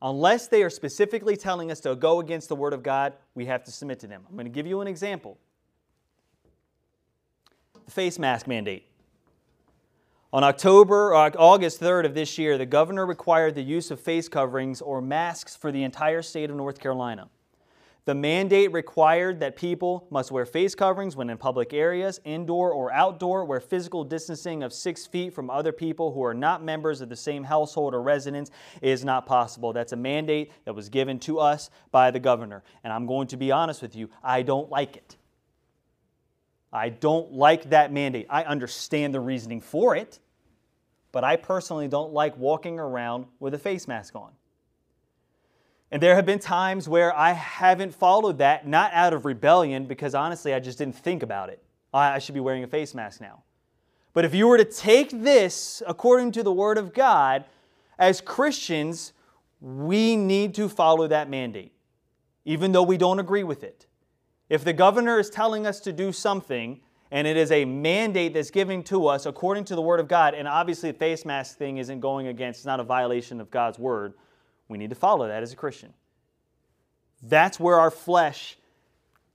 Unless 0.00 0.48
they 0.48 0.62
are 0.62 0.70
specifically 0.70 1.36
telling 1.36 1.70
us 1.70 1.80
to 1.80 1.94
go 1.96 2.20
against 2.20 2.48
the 2.48 2.56
word 2.56 2.72
of 2.72 2.82
God, 2.82 3.14
we 3.34 3.46
have 3.46 3.64
to 3.64 3.72
submit 3.72 4.00
to 4.00 4.06
them. 4.06 4.22
I'm 4.28 4.34
going 4.34 4.46
to 4.46 4.50
give 4.50 4.66
you 4.66 4.80
an 4.80 4.86
example. 4.86 5.38
The 7.84 7.90
face 7.90 8.18
mask 8.18 8.46
mandate. 8.46 8.86
On 10.30 10.44
October, 10.44 11.14
uh, 11.14 11.30
August 11.38 11.80
3rd 11.80 12.04
of 12.04 12.12
this 12.12 12.36
year, 12.36 12.58
the 12.58 12.66
governor 12.66 13.06
required 13.06 13.54
the 13.54 13.62
use 13.62 13.90
of 13.90 13.98
face 13.98 14.28
coverings 14.28 14.82
or 14.82 15.00
masks 15.00 15.56
for 15.56 15.72
the 15.72 15.82
entire 15.82 16.20
state 16.20 16.50
of 16.50 16.56
North 16.56 16.78
Carolina. 16.78 17.30
The 18.04 18.14
mandate 18.14 18.70
required 18.70 19.40
that 19.40 19.56
people 19.56 20.06
must 20.10 20.30
wear 20.30 20.44
face 20.44 20.74
coverings 20.74 21.16
when 21.16 21.30
in 21.30 21.38
public 21.38 21.72
areas, 21.72 22.20
indoor 22.26 22.72
or 22.72 22.92
outdoor, 22.92 23.46
where 23.46 23.58
physical 23.58 24.04
distancing 24.04 24.62
of 24.62 24.74
six 24.74 25.06
feet 25.06 25.32
from 25.32 25.48
other 25.48 25.72
people 25.72 26.12
who 26.12 26.22
are 26.22 26.34
not 26.34 26.62
members 26.62 27.00
of 27.00 27.08
the 27.08 27.16
same 27.16 27.44
household 27.44 27.94
or 27.94 28.02
residence 28.02 28.50
is 28.82 29.06
not 29.06 29.24
possible. 29.24 29.72
That's 29.72 29.92
a 29.92 29.96
mandate 29.96 30.52
that 30.66 30.74
was 30.74 30.90
given 30.90 31.18
to 31.20 31.38
us 31.38 31.70
by 31.90 32.10
the 32.10 32.20
governor. 32.20 32.62
And 32.84 32.92
I'm 32.92 33.06
going 33.06 33.28
to 33.28 33.38
be 33.38 33.50
honest 33.50 33.80
with 33.80 33.96
you, 33.96 34.10
I 34.22 34.42
don't 34.42 34.68
like 34.68 34.94
it. 34.94 35.16
I 36.72 36.90
don't 36.90 37.32
like 37.32 37.70
that 37.70 37.92
mandate. 37.92 38.26
I 38.28 38.44
understand 38.44 39.14
the 39.14 39.20
reasoning 39.20 39.60
for 39.60 39.96
it, 39.96 40.18
but 41.12 41.24
I 41.24 41.36
personally 41.36 41.88
don't 41.88 42.12
like 42.12 42.36
walking 42.36 42.78
around 42.78 43.26
with 43.40 43.54
a 43.54 43.58
face 43.58 43.88
mask 43.88 44.14
on. 44.14 44.30
And 45.90 46.02
there 46.02 46.14
have 46.14 46.26
been 46.26 46.38
times 46.38 46.86
where 46.86 47.16
I 47.16 47.32
haven't 47.32 47.94
followed 47.94 48.38
that, 48.38 48.66
not 48.66 48.92
out 48.92 49.14
of 49.14 49.24
rebellion, 49.24 49.86
because 49.86 50.14
honestly, 50.14 50.52
I 50.52 50.60
just 50.60 50.76
didn't 50.76 50.96
think 50.96 51.22
about 51.22 51.48
it. 51.48 51.62
I 51.94 52.18
should 52.18 52.34
be 52.34 52.40
wearing 52.40 52.62
a 52.62 52.66
face 52.66 52.94
mask 52.94 53.22
now. 53.22 53.42
But 54.12 54.26
if 54.26 54.34
you 54.34 54.46
were 54.46 54.58
to 54.58 54.64
take 54.64 55.10
this 55.10 55.82
according 55.86 56.32
to 56.32 56.42
the 56.42 56.52
Word 56.52 56.76
of 56.76 56.92
God, 56.92 57.46
as 57.98 58.20
Christians, 58.20 59.14
we 59.60 60.16
need 60.16 60.54
to 60.56 60.68
follow 60.68 61.08
that 61.08 61.30
mandate, 61.30 61.72
even 62.44 62.72
though 62.72 62.82
we 62.82 62.98
don't 62.98 63.18
agree 63.18 63.44
with 63.44 63.64
it. 63.64 63.86
If 64.48 64.64
the 64.64 64.72
governor 64.72 65.18
is 65.18 65.30
telling 65.30 65.66
us 65.66 65.80
to 65.80 65.92
do 65.92 66.12
something, 66.12 66.80
and 67.10 67.26
it 67.26 67.36
is 67.36 67.50
a 67.50 67.64
mandate 67.64 68.34
that's 68.34 68.50
given 68.50 68.82
to 68.84 69.06
us 69.06 69.26
according 69.26 69.64
to 69.64 69.74
the 69.74 69.82
Word 69.82 70.00
of 70.00 70.08
God, 70.08 70.34
and 70.34 70.48
obviously 70.48 70.90
the 70.90 70.98
face 70.98 71.24
mask 71.24 71.58
thing 71.58 71.78
isn't 71.78 72.00
going 72.00 72.26
against, 72.26 72.60
it's 72.60 72.66
not 72.66 72.80
a 72.80 72.84
violation 72.84 73.40
of 73.40 73.50
God's 73.50 73.78
Word 73.78 74.14
we 74.68 74.78
need 74.78 74.90
to 74.90 74.96
follow 74.96 75.26
that 75.28 75.42
as 75.42 75.52
a 75.52 75.56
Christian. 75.56 75.92
That's 77.22 77.58
where 77.58 77.80
our 77.80 77.90
flesh 77.90 78.56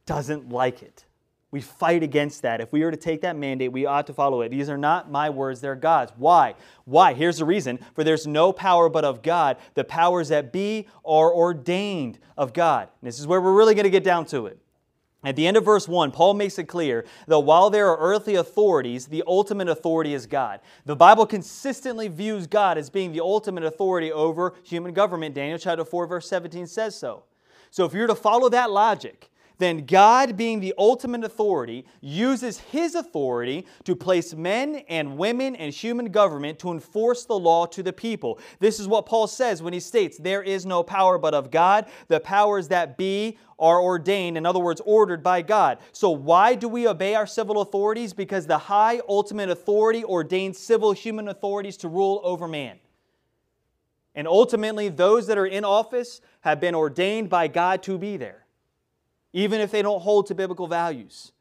doesn't 0.06 0.50
like 0.50 0.82
it. 0.84 1.06
We 1.52 1.62
fight 1.62 2.02
against 2.02 2.42
that. 2.42 2.62
If 2.62 2.72
we 2.72 2.84
were 2.84 2.90
to 2.90 2.98
take 2.98 3.22
that 3.22 3.36
mandate, 3.36 3.72
we 3.72 3.86
ought 3.86 4.08
to 4.08 4.14
follow 4.14 4.42
it. 4.42 4.50
These 4.50 4.70
are 4.70 4.78
not 4.78 5.12
my 5.12 5.30
words, 5.30 5.62
they're 5.62 5.76
God's. 5.76 6.12
Why? 6.18 6.56
Why? 6.86 7.14
Here's 7.14 7.38
the 7.38 7.46
reason. 7.46 7.80
For 7.94 8.04
there's 8.04 8.26
no 8.26 8.52
power 8.52 8.90
but 8.90 9.06
of 9.06 9.22
God. 9.22 9.58
The 9.76 9.84
powers 9.84 10.30
that 10.30 10.52
be 10.52 10.88
are 11.06 11.32
ordained 11.32 12.18
of 12.38 12.54
God. 12.54 12.90
And 13.02 13.08
this 13.08 13.20
is 13.20 13.28
where 13.28 13.40
we're 13.40 13.54
really 13.54 13.76
going 13.76 13.84
to 13.84 13.92
get 13.92 14.04
down 14.04 14.26
to 14.28 14.48
it. 14.48 14.58
At 15.24 15.36
the 15.36 15.48
end 15.48 15.56
of 15.56 15.64
verse 15.64 15.88
1, 15.88 16.12
Paul 16.12 16.34
makes 16.34 16.60
it 16.60 16.66
clear 16.66 17.06
that 17.28 17.40
while 17.40 17.70
there 17.70 17.88
are 17.90 17.98
earthly 17.98 18.36
authorities, 18.36 19.08
the 19.08 19.24
ultimate 19.26 19.70
authority 19.70 20.14
is 20.14 20.26
God. 20.26 20.60
The 20.86 20.96
Bible 20.96 21.26
consistently 21.26 22.10
views 22.10 22.46
God 22.46 22.78
as 22.78 22.90
being 22.90 23.14
the 23.14 23.22
ultimate 23.22 23.64
authority 23.64 24.12
over 24.12 24.54
human 24.64 24.94
government. 24.94 25.34
Daniel 25.34 25.58
chapter 25.58 25.86
4, 25.86 26.08
verse 26.08 26.28
17 26.28 26.68
says 26.68 26.96
so. 26.96 27.24
So 27.72 27.86
if 27.86 27.94
you're 27.94 28.08
to 28.08 28.16
follow 28.16 28.50
that 28.50 28.70
logic, 28.70 29.32
then 29.60 29.86
God, 29.86 30.36
being 30.36 30.60
the 30.60 30.74
ultimate 30.78 31.24
authority, 31.24 31.86
uses 32.02 32.60
his 32.60 32.96
authority 32.96 33.66
to 33.84 33.96
place 33.96 34.34
men 34.34 34.84
and 34.90 35.18
women 35.18 35.56
and 35.56 35.74
human 35.74 36.12
government 36.12 36.60
to 36.60 36.72
enforce 36.72 37.26
the 37.26 37.38
law 37.38 37.66
to 37.68 37.84
the 37.84 37.94
people. 37.94 38.40
This 38.60 38.80
is 38.80 38.88
what 38.88 39.06
Paul 39.06 39.28
says 39.28 39.62
when 39.62 39.74
he 39.74 39.80
states, 39.80 40.18
There 40.18 40.42
is 40.42 40.66
no 40.66 40.84
power 40.84 41.18
but 41.18 41.34
of 41.34 41.52
God. 41.52 41.86
The 42.08 42.20
powers 42.20 42.68
that 42.70 42.98
be 42.98 43.38
are 43.60 43.82
ordained, 43.82 44.38
in 44.38 44.46
other 44.46 44.60
words, 44.60 44.82
ordered 44.86 45.22
by 45.22 45.42
God. 45.42 45.78
So, 45.92 46.10
why 46.10 46.56
do 46.56 46.68
we 46.68 46.88
obey 46.88 47.16
our 47.16 47.28
civil 47.28 47.62
authorities? 47.62 48.14
Because 48.14 48.48
the 48.48 48.58
high 48.58 49.02
ultimate 49.08 49.50
authority 49.50 50.04
ordains 50.04 50.58
civil 50.58 50.92
human 50.92 51.28
authorities 51.28 51.78
to 51.78 51.88
rule 51.88 52.22
over 52.24 52.48
man. 52.48 52.80
And 54.16 54.28
ultimately, 54.28 54.90
those 54.90 55.28
that 55.28 55.38
are 55.38 55.46
in 55.46 55.64
office 55.64 56.22
have 56.42 56.60
been 56.60 56.76
ordained 56.76 57.30
by 57.30 57.48
God 57.48 57.82
to 57.84 57.98
be 57.98 58.18
there 58.18 58.43
even 59.34 59.60
if 59.60 59.72
they 59.72 59.82
don't 59.82 60.02
hold 60.02 60.28
to 60.28 60.36
biblical 60.36 60.68
values. 60.68 61.32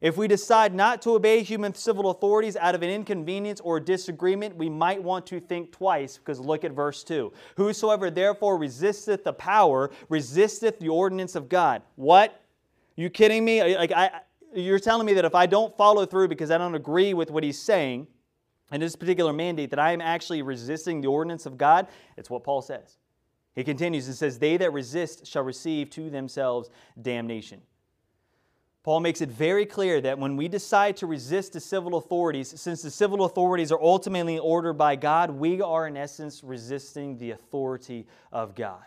If 0.00 0.18
we 0.18 0.28
decide 0.28 0.74
not 0.74 1.00
to 1.02 1.14
obey 1.14 1.42
human 1.42 1.74
civil 1.74 2.10
authorities 2.10 2.54
out 2.54 2.74
of 2.74 2.82
an 2.82 2.90
inconvenience 2.90 3.60
or 3.60 3.80
disagreement, 3.80 4.54
we 4.54 4.68
might 4.68 5.02
want 5.02 5.26
to 5.28 5.40
think 5.40 5.72
twice 5.72 6.18
because 6.18 6.38
look 6.38 6.64
at 6.64 6.72
verse 6.72 7.02
2. 7.02 7.32
Whosoever 7.56 8.10
therefore 8.10 8.58
resisteth 8.58 9.24
the 9.24 9.32
power 9.32 9.90
resisteth 10.10 10.78
the 10.78 10.90
ordinance 10.90 11.34
of 11.34 11.48
God. 11.48 11.82
What? 11.96 12.42
You 12.94 13.08
kidding 13.08 13.44
me? 13.44 13.76
Like 13.76 13.92
I 13.92 14.20
you're 14.54 14.78
telling 14.78 15.06
me 15.06 15.12
that 15.14 15.24
if 15.24 15.34
I 15.34 15.46
don't 15.46 15.76
follow 15.76 16.06
through 16.06 16.28
because 16.28 16.50
I 16.50 16.58
don't 16.58 16.74
agree 16.74 17.14
with 17.14 17.30
what 17.30 17.44
he's 17.44 17.60
saying 17.60 18.06
in 18.72 18.80
this 18.80 18.96
particular 18.96 19.32
mandate 19.32 19.70
that 19.70 19.78
I 19.78 19.92
am 19.92 20.00
actually 20.00 20.42
resisting 20.42 21.00
the 21.00 21.08
ordinance 21.08 21.46
of 21.46 21.58
God? 21.58 21.88
It's 22.16 22.30
what 22.30 22.44
Paul 22.44 22.62
says. 22.62 22.96
He 23.56 23.64
continues 23.64 24.06
and 24.06 24.14
says, 24.14 24.38
They 24.38 24.56
that 24.58 24.72
resist 24.72 25.26
shall 25.26 25.42
receive 25.42 25.90
to 25.90 26.10
themselves 26.10 26.70
damnation. 27.00 27.62
Paul 28.84 29.00
makes 29.00 29.20
it 29.20 29.30
very 29.30 29.66
clear 29.66 30.00
that 30.02 30.16
when 30.16 30.36
we 30.36 30.46
decide 30.46 30.96
to 30.98 31.06
resist 31.06 31.54
the 31.54 31.60
civil 31.60 31.96
authorities, 31.96 32.60
since 32.60 32.82
the 32.82 32.90
civil 32.90 33.24
authorities 33.24 33.72
are 33.72 33.82
ultimately 33.82 34.38
ordered 34.38 34.74
by 34.74 34.94
God, 34.94 35.30
we 35.30 35.60
are 35.60 35.88
in 35.88 35.96
essence 35.96 36.44
resisting 36.44 37.18
the 37.18 37.32
authority 37.32 38.06
of 38.30 38.54
God. 38.54 38.84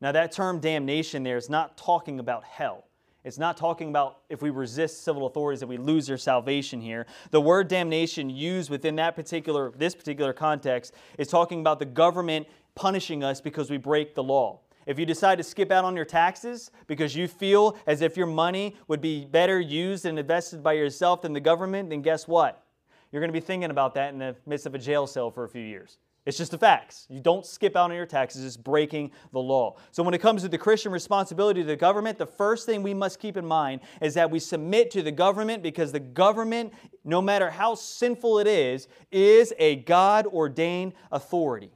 Now, 0.00 0.10
that 0.12 0.32
term 0.32 0.58
damnation 0.58 1.22
there 1.22 1.36
is 1.36 1.48
not 1.48 1.76
talking 1.76 2.18
about 2.18 2.42
hell. 2.42 2.88
It's 3.24 3.38
not 3.38 3.56
talking 3.56 3.90
about 3.90 4.20
if 4.28 4.42
we 4.42 4.50
resist 4.50 5.04
civil 5.04 5.26
authorities 5.26 5.60
that 5.60 5.66
we 5.66 5.76
lose 5.76 6.06
their 6.06 6.18
salvation 6.18 6.80
here. 6.80 7.06
The 7.30 7.40
word 7.40 7.68
damnation 7.68 8.30
used 8.30 8.70
within 8.70 8.96
that 8.96 9.14
particular 9.14 9.70
this 9.76 9.94
particular 9.94 10.32
context 10.32 10.94
is 11.18 11.28
talking 11.28 11.60
about 11.60 11.78
the 11.78 11.84
government 11.84 12.46
punishing 12.74 13.24
us 13.24 13.40
because 13.40 13.70
we 13.70 13.76
break 13.76 14.14
the 14.14 14.22
law. 14.22 14.60
If 14.86 14.98
you 14.98 15.04
decide 15.04 15.36
to 15.36 15.44
skip 15.44 15.70
out 15.70 15.84
on 15.84 15.96
your 15.96 16.06
taxes 16.06 16.70
because 16.86 17.14
you 17.14 17.28
feel 17.28 17.76
as 17.86 18.00
if 18.00 18.16
your 18.16 18.26
money 18.26 18.74
would 18.88 19.02
be 19.02 19.26
better 19.26 19.60
used 19.60 20.06
and 20.06 20.18
invested 20.18 20.62
by 20.62 20.72
yourself 20.72 21.20
than 21.22 21.34
the 21.34 21.40
government, 21.40 21.90
then 21.90 22.00
guess 22.00 22.26
what? 22.26 22.64
You're 23.12 23.20
going 23.20 23.28
to 23.28 23.38
be 23.38 23.44
thinking 23.44 23.70
about 23.70 23.94
that 23.94 24.12
in 24.12 24.18
the 24.18 24.34
midst 24.46 24.64
of 24.64 24.74
a 24.74 24.78
jail 24.78 25.06
cell 25.06 25.30
for 25.30 25.44
a 25.44 25.48
few 25.48 25.62
years. 25.62 25.98
It's 26.28 26.36
just 26.36 26.50
the 26.50 26.58
facts. 26.58 27.06
You 27.08 27.20
don't 27.20 27.46
skip 27.46 27.74
out 27.74 27.90
on 27.90 27.96
your 27.96 28.04
taxes, 28.04 28.44
it's 28.44 28.56
breaking 28.58 29.12
the 29.32 29.38
law. 29.38 29.76
So, 29.92 30.02
when 30.02 30.12
it 30.12 30.18
comes 30.18 30.42
to 30.42 30.48
the 30.48 30.58
Christian 30.58 30.92
responsibility 30.92 31.62
to 31.62 31.66
the 31.66 31.76
government, 31.76 32.18
the 32.18 32.26
first 32.26 32.66
thing 32.66 32.82
we 32.82 32.92
must 32.92 33.18
keep 33.18 33.38
in 33.38 33.46
mind 33.46 33.80
is 34.02 34.12
that 34.12 34.30
we 34.30 34.38
submit 34.38 34.90
to 34.90 35.02
the 35.02 35.10
government 35.10 35.62
because 35.62 35.90
the 35.90 36.00
government, 36.00 36.74
no 37.02 37.22
matter 37.22 37.48
how 37.48 37.74
sinful 37.74 38.40
it 38.40 38.46
is, 38.46 38.88
is 39.10 39.54
a 39.58 39.76
God 39.76 40.26
ordained 40.26 40.92
authority. 41.10 41.70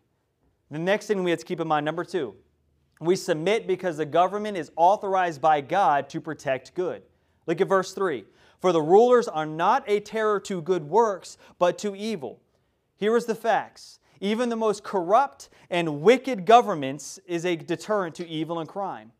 The 0.73 0.79
next 0.79 1.07
thing 1.07 1.23
we 1.23 1.31
have 1.31 1.39
to 1.41 1.45
keep 1.45 1.61
in 1.61 1.69
mind, 1.69 1.85
number 1.85 2.03
two, 2.03 2.35
we 2.99 3.15
submit 3.15 3.67
because 3.67 3.99
the 3.99 4.07
government 4.07 4.57
is 4.57 4.73
authorized 4.75 5.41
by 5.43 5.61
God 5.61 6.09
to 6.09 6.21
protect 6.21 6.75
good. 6.75 7.03
Look 7.47 7.61
at 7.61 7.69
verse 7.69 7.93
3. 7.93 8.25
For 8.59 8.73
the 8.73 8.81
rulers 8.81 9.29
are 9.29 9.45
not 9.45 9.85
a 9.87 10.01
terror 10.01 10.41
to 10.41 10.63
good 10.63 10.85
works, 10.85 11.37
but 11.59 11.77
to 11.79 11.95
evil. 11.95 12.41
Here 12.97 13.17
is 13.17 13.27
the 13.27 13.35
facts 13.35 14.01
even 14.21 14.49
the 14.49 14.57
most 14.57 14.85
corrupt 14.85 15.51
and 15.69 16.01
wicked 16.01 16.47
governments 16.47 17.19
is 17.27 17.45
a 17.45 17.57
deterrent 17.57 18.15
to 18.15 18.29
evil 18.29 18.61
and 18.61 18.69
crime. 18.69 19.11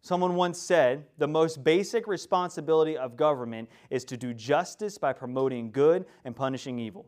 Someone 0.00 0.36
once 0.36 0.58
said, 0.60 1.04
the 1.18 1.26
most 1.26 1.64
basic 1.64 2.06
responsibility 2.06 2.96
of 2.96 3.16
government 3.16 3.68
is 3.90 4.04
to 4.04 4.16
do 4.16 4.32
justice 4.32 4.96
by 4.96 5.12
promoting 5.12 5.72
good 5.72 6.06
and 6.24 6.36
punishing 6.36 6.78
evil. 6.78 7.06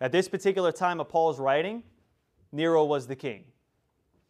At 0.00 0.12
this 0.12 0.28
particular 0.28 0.70
time 0.70 1.00
of 1.00 1.08
Paul's 1.08 1.40
writing, 1.40 1.82
Nero 2.52 2.84
was 2.84 3.06
the 3.06 3.16
king. 3.16 3.44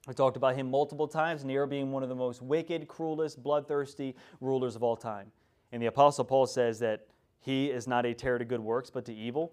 We 0.06 0.14
talked 0.14 0.36
about 0.36 0.56
him 0.56 0.70
multiple 0.70 1.06
times, 1.06 1.44
Nero 1.44 1.66
being 1.66 1.92
one 1.92 2.02
of 2.02 2.08
the 2.08 2.14
most 2.14 2.42
wicked, 2.42 2.88
cruelest, 2.88 3.42
bloodthirsty 3.42 4.16
rulers 4.40 4.76
of 4.76 4.82
all 4.82 4.96
time. 4.96 5.30
And 5.72 5.82
the 5.82 5.86
Apostle 5.86 6.24
Paul 6.24 6.46
says 6.46 6.78
that 6.80 7.06
he 7.40 7.66
is 7.66 7.86
not 7.86 8.06
a 8.06 8.14
terror 8.14 8.38
to 8.38 8.44
good 8.44 8.60
works, 8.60 8.90
but 8.90 9.04
to 9.06 9.14
evil. 9.14 9.52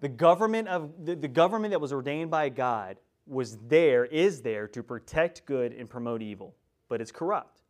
The 0.00 0.08
government, 0.08 0.68
of, 0.68 1.04
the, 1.04 1.14
the 1.16 1.28
government 1.28 1.72
that 1.72 1.80
was 1.80 1.92
ordained 1.92 2.30
by 2.30 2.50
God 2.50 2.98
was 3.26 3.56
there, 3.68 4.04
is 4.04 4.42
there 4.42 4.68
to 4.68 4.82
protect 4.82 5.46
good 5.46 5.72
and 5.72 5.88
promote 5.88 6.20
evil, 6.20 6.54
but 6.88 7.00
it's 7.00 7.12
corrupt. 7.12 7.62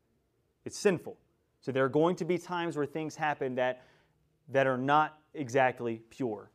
It's 0.65 0.79
sinful. 0.79 1.17
So 1.61 1.73
there 1.73 1.85
are 1.85 1.89
going 1.89 2.17
to 2.17 2.25
be 2.25 2.39
times 2.39 2.77
where 2.77 2.87
things 2.87 3.15
happen 3.15 3.55
that, 3.55 3.85
that 4.49 4.67
are 4.67 4.77
not 4.77 5.19
exactly 5.33 6.03
pure. 6.11 6.51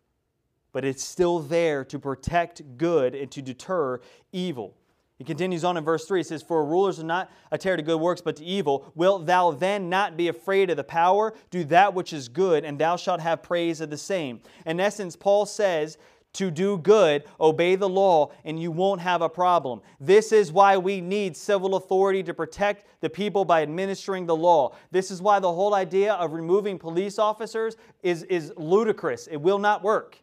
But 0.72 0.86
it's 0.86 1.04
still 1.04 1.40
there 1.40 1.84
to 1.86 2.00
protect 2.00 2.78
good 2.78 3.16
and 3.16 3.32
to 3.32 3.42
deter 3.42 4.02
evil. 4.32 4.76
He 5.20 5.26
continues 5.26 5.66
on 5.66 5.76
in 5.76 5.84
verse 5.84 6.06
3. 6.06 6.20
He 6.20 6.24
says, 6.24 6.42
For 6.42 6.64
rulers 6.64 6.98
are 7.00 7.04
not 7.04 7.30
a 7.52 7.58
terror 7.58 7.76
to 7.76 7.84
good 7.84 8.00
works, 8.00 8.22
but 8.22 8.38
to 8.38 8.46
evil. 8.46 8.90
Wilt 8.96 9.26
thou 9.26 9.52
then 9.52 9.90
not 9.90 10.16
be 10.16 10.30
afraid 10.30 10.70
of 10.70 10.78
the 10.78 10.84
power? 10.84 11.34
Do 11.52 11.66
that 11.66 11.94
which 11.94 12.14
is 12.14 12.30
good, 12.30 12.64
and 12.64 12.80
thou 12.80 12.96
shalt 12.96 13.20
have 13.20 13.44
praise 13.44 13.82
of 13.82 13.90
the 13.90 13.98
same. 13.98 14.40
In 14.66 14.80
essence, 14.80 15.18
Paul 15.18 15.46
says, 15.46 15.98
to 16.34 16.52
do 16.52 16.78
good, 16.78 17.24
obey 17.42 17.76
the 17.76 17.90
law, 17.90 18.32
and 18.46 18.62
you 18.62 18.72
won't 18.72 19.02
have 19.02 19.22
a 19.22 19.28
problem. 19.28 19.82
This 20.00 20.32
is 20.32 20.52
why 20.52 20.78
we 20.78 21.02
need 21.02 21.36
civil 21.36 21.76
authority 21.76 22.22
to 22.24 22.34
protect 22.34 22.86
the 23.02 23.10
people 23.10 23.44
by 23.46 23.64
administering 23.64 24.26
the 24.26 24.36
law. 24.36 24.76
This 24.92 25.10
is 25.10 25.22
why 25.22 25.40
the 25.40 25.52
whole 25.52 25.74
idea 25.74 26.14
of 26.14 26.34
removing 26.34 26.78
police 26.78 27.18
officers 27.18 27.78
is, 28.04 28.24
is 28.24 28.54
ludicrous. 28.58 29.28
It 29.28 29.38
will 29.38 29.60
not 29.60 29.84
work 29.84 30.20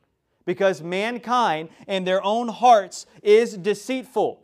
because 0.46 0.80
mankind 0.80 1.68
and 1.86 2.06
their 2.06 2.24
own 2.24 2.48
hearts 2.48 3.04
is 3.22 3.56
deceitful. 3.56 4.42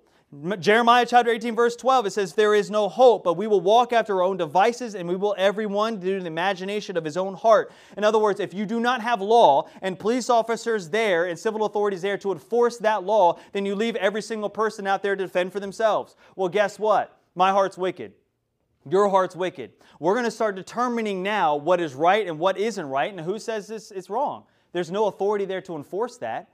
Jeremiah 0.61 1.05
chapter 1.05 1.31
18, 1.31 1.55
verse 1.55 1.77
12, 1.77 2.07
it 2.07 2.11
says, 2.15 2.33
There 2.33 2.55
is 2.55 2.71
no 2.71 2.88
hope, 2.88 3.23
but 3.23 3.37
we 3.37 3.47
will 3.47 3.61
walk 3.61 3.93
after 3.93 4.17
our 4.17 4.23
own 4.23 4.38
devices, 4.38 4.95
and 4.95 5.07
we 5.07 5.15
will 5.15 5.35
everyone 5.37 6.01
do 6.01 6.21
the 6.21 6.27
imagination 6.27 6.97
of 6.97 7.05
his 7.05 7.19
own 7.19 7.35
heart. 7.35 7.71
In 7.99 8.05
other 8.05 8.19
words, 8.19 8.41
if 8.41 8.55
you 8.55 8.65
do 8.65 8.81
not 8.81 9.03
have 9.03 9.21
law 9.21 9.69
and 9.83 9.99
police 9.99 10.31
officers 10.31 10.88
there 10.88 11.27
and 11.27 11.38
civil 11.38 11.67
authorities 11.67 12.01
there 12.01 12.17
to 12.17 12.33
enforce 12.33 12.79
that 12.79 13.05
law, 13.05 13.38
then 13.53 13.67
you 13.67 13.75
leave 13.75 13.95
every 13.97 14.23
single 14.23 14.49
person 14.49 14.87
out 14.87 15.03
there 15.03 15.15
to 15.15 15.23
defend 15.23 15.53
for 15.53 15.61
themselves. 15.61 16.17
Well, 16.35 16.49
guess 16.49 16.79
what? 16.79 17.21
My 17.35 17.51
heart's 17.51 17.77
wicked. 17.77 18.15
Your 18.88 19.11
heart's 19.11 19.37
wicked. 19.37 19.73
We're 20.01 20.15
going 20.15 20.25
to 20.25 20.31
start 20.31 20.57
determining 20.57 21.23
now 21.23 21.57
what 21.57 21.79
is 21.79 21.95
right 21.95 22.27
and 22.27 22.38
what 22.38 22.57
isn't 22.57 22.87
right, 22.87 23.12
and 23.12 23.21
who 23.21 23.38
says 23.38 23.67
this 23.67 23.91
is 23.91 24.09
wrong. 24.09 24.45
There's 24.72 24.90
no 24.90 25.06
authority 25.06 25.44
there 25.44 25.62
to 25.62 25.76
enforce 25.76 26.18
that. 26.18 26.48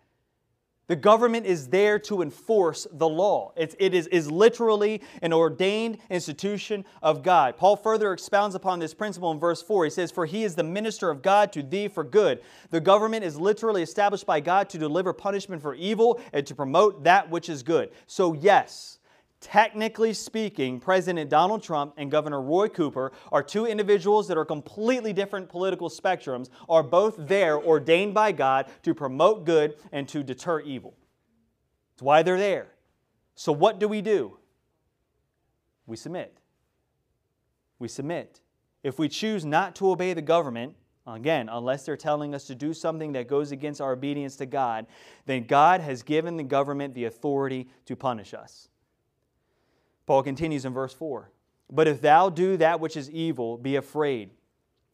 The 0.88 0.96
government 0.96 1.44
is 1.44 1.68
there 1.68 1.98
to 2.00 2.22
enforce 2.22 2.86
the 2.90 3.08
law. 3.08 3.52
It's, 3.56 3.76
it 3.78 3.92
is, 3.92 4.06
is 4.06 4.30
literally 4.30 5.02
an 5.20 5.34
ordained 5.34 5.98
institution 6.08 6.86
of 7.02 7.22
God. 7.22 7.58
Paul 7.58 7.76
further 7.76 8.14
expounds 8.14 8.54
upon 8.54 8.78
this 8.78 8.94
principle 8.94 9.30
in 9.30 9.38
verse 9.38 9.60
4. 9.60 9.84
He 9.84 9.90
says, 9.90 10.10
For 10.10 10.24
he 10.24 10.44
is 10.44 10.54
the 10.54 10.64
minister 10.64 11.10
of 11.10 11.20
God 11.20 11.52
to 11.52 11.62
thee 11.62 11.88
for 11.88 12.04
good. 12.04 12.40
The 12.70 12.80
government 12.80 13.22
is 13.22 13.38
literally 13.38 13.82
established 13.82 14.24
by 14.24 14.40
God 14.40 14.70
to 14.70 14.78
deliver 14.78 15.12
punishment 15.12 15.60
for 15.60 15.74
evil 15.74 16.22
and 16.32 16.46
to 16.46 16.54
promote 16.54 17.04
that 17.04 17.28
which 17.28 17.50
is 17.50 17.62
good. 17.62 17.90
So, 18.06 18.32
yes, 18.32 18.97
Technically 19.40 20.12
speaking, 20.14 20.80
President 20.80 21.30
Donald 21.30 21.62
Trump 21.62 21.94
and 21.96 22.10
Governor 22.10 22.40
Roy 22.40 22.68
Cooper 22.68 23.12
are 23.30 23.42
two 23.42 23.66
individuals 23.66 24.26
that 24.26 24.36
are 24.36 24.44
completely 24.44 25.12
different 25.12 25.48
political 25.48 25.88
spectrums, 25.88 26.48
are 26.68 26.82
both 26.82 27.14
there 27.16 27.56
ordained 27.56 28.14
by 28.14 28.32
God 28.32 28.66
to 28.82 28.94
promote 28.94 29.44
good 29.44 29.76
and 29.92 30.08
to 30.08 30.24
deter 30.24 30.60
evil. 30.60 30.96
It's 31.94 32.02
why 32.02 32.22
they're 32.24 32.38
there. 32.38 32.66
So, 33.36 33.52
what 33.52 33.78
do 33.78 33.86
we 33.86 34.02
do? 34.02 34.38
We 35.86 35.96
submit. 35.96 36.36
We 37.78 37.86
submit. 37.86 38.40
If 38.82 38.98
we 38.98 39.08
choose 39.08 39.44
not 39.44 39.76
to 39.76 39.90
obey 39.90 40.14
the 40.14 40.22
government, 40.22 40.74
again, 41.06 41.48
unless 41.48 41.86
they're 41.86 41.96
telling 41.96 42.34
us 42.34 42.44
to 42.48 42.56
do 42.56 42.74
something 42.74 43.12
that 43.12 43.28
goes 43.28 43.52
against 43.52 43.80
our 43.80 43.92
obedience 43.92 44.34
to 44.36 44.46
God, 44.46 44.86
then 45.26 45.44
God 45.44 45.80
has 45.80 46.02
given 46.02 46.36
the 46.36 46.42
government 46.42 46.94
the 46.94 47.04
authority 47.04 47.68
to 47.86 47.94
punish 47.94 48.34
us. 48.34 48.68
Paul 50.08 50.22
continues 50.22 50.64
in 50.64 50.72
verse 50.72 50.94
4 50.94 51.30
But 51.70 51.86
if 51.86 52.00
thou 52.00 52.30
do 52.30 52.56
that 52.56 52.80
which 52.80 52.96
is 52.96 53.10
evil, 53.10 53.58
be 53.58 53.76
afraid. 53.76 54.30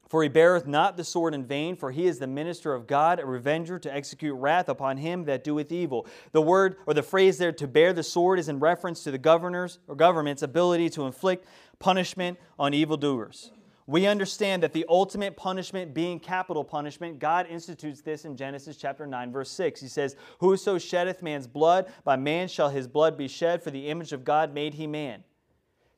For 0.09 0.25
he 0.25 0.29
beareth 0.29 0.67
not 0.67 0.97
the 0.97 1.05
sword 1.05 1.35
in 1.35 1.47
vain, 1.47 1.77
for 1.77 1.93
he 1.93 2.07
is 2.07 2.19
the 2.19 2.27
minister 2.27 2.75
of 2.75 2.89
God, 2.89 3.21
a 3.21 3.25
revenger 3.25 3.79
to 3.79 3.95
execute 3.95 4.37
wrath 4.37 4.69
upon 4.69 4.97
him 4.97 5.25
that 5.27 5.45
doeth 5.45 5.71
evil. 5.71 6.07
The 6.33 6.43
word 6.43 6.77
or 6.85 6.95
the 6.95 7.03
phrase 7.03 7.39
there, 7.39 7.53
to 7.53 7.69
bear 7.69 7.93
the 7.93 8.03
sword, 8.03 8.41
is 8.41 8.49
in 8.49 8.59
reference 8.59 9.05
to 9.05 9.13
the 9.13 9.19
governor's 9.19 9.79
or 9.87 9.95
government's 9.95 10.43
ability 10.43 10.91
to 10.91 11.07
inflict 11.07 11.47
punishment 11.79 12.37
on 12.59 12.75
evildoers. 12.75 13.53
We 13.87 14.07
understand 14.07 14.63
that 14.63 14.73
the 14.73 14.87
ultimate 14.89 15.37
punishment 15.37 15.93
being 15.93 16.19
capital 16.19 16.65
punishment, 16.65 17.19
God 17.19 17.47
institutes 17.49 18.01
this 18.01 18.25
in 18.25 18.37
Genesis 18.37 18.77
chapter 18.79 19.07
9, 19.07 19.31
verse 19.31 19.51
6. 19.51 19.81
He 19.81 19.89
says, 19.89 20.17
Whoso 20.39 20.79
sheddeth 20.79 21.23
man's 21.23 21.47
blood, 21.47 21.93
by 22.03 22.17
man 22.17 22.49
shall 22.49 22.71
his 22.71 22.89
blood 22.89 23.19
be 23.19 23.29
shed, 23.29 23.63
for 23.63 23.71
the 23.71 23.89
image 23.89 24.13
of 24.13 24.25
God 24.25 24.55
made 24.55 24.75
he 24.75 24.87
man. 24.87 25.23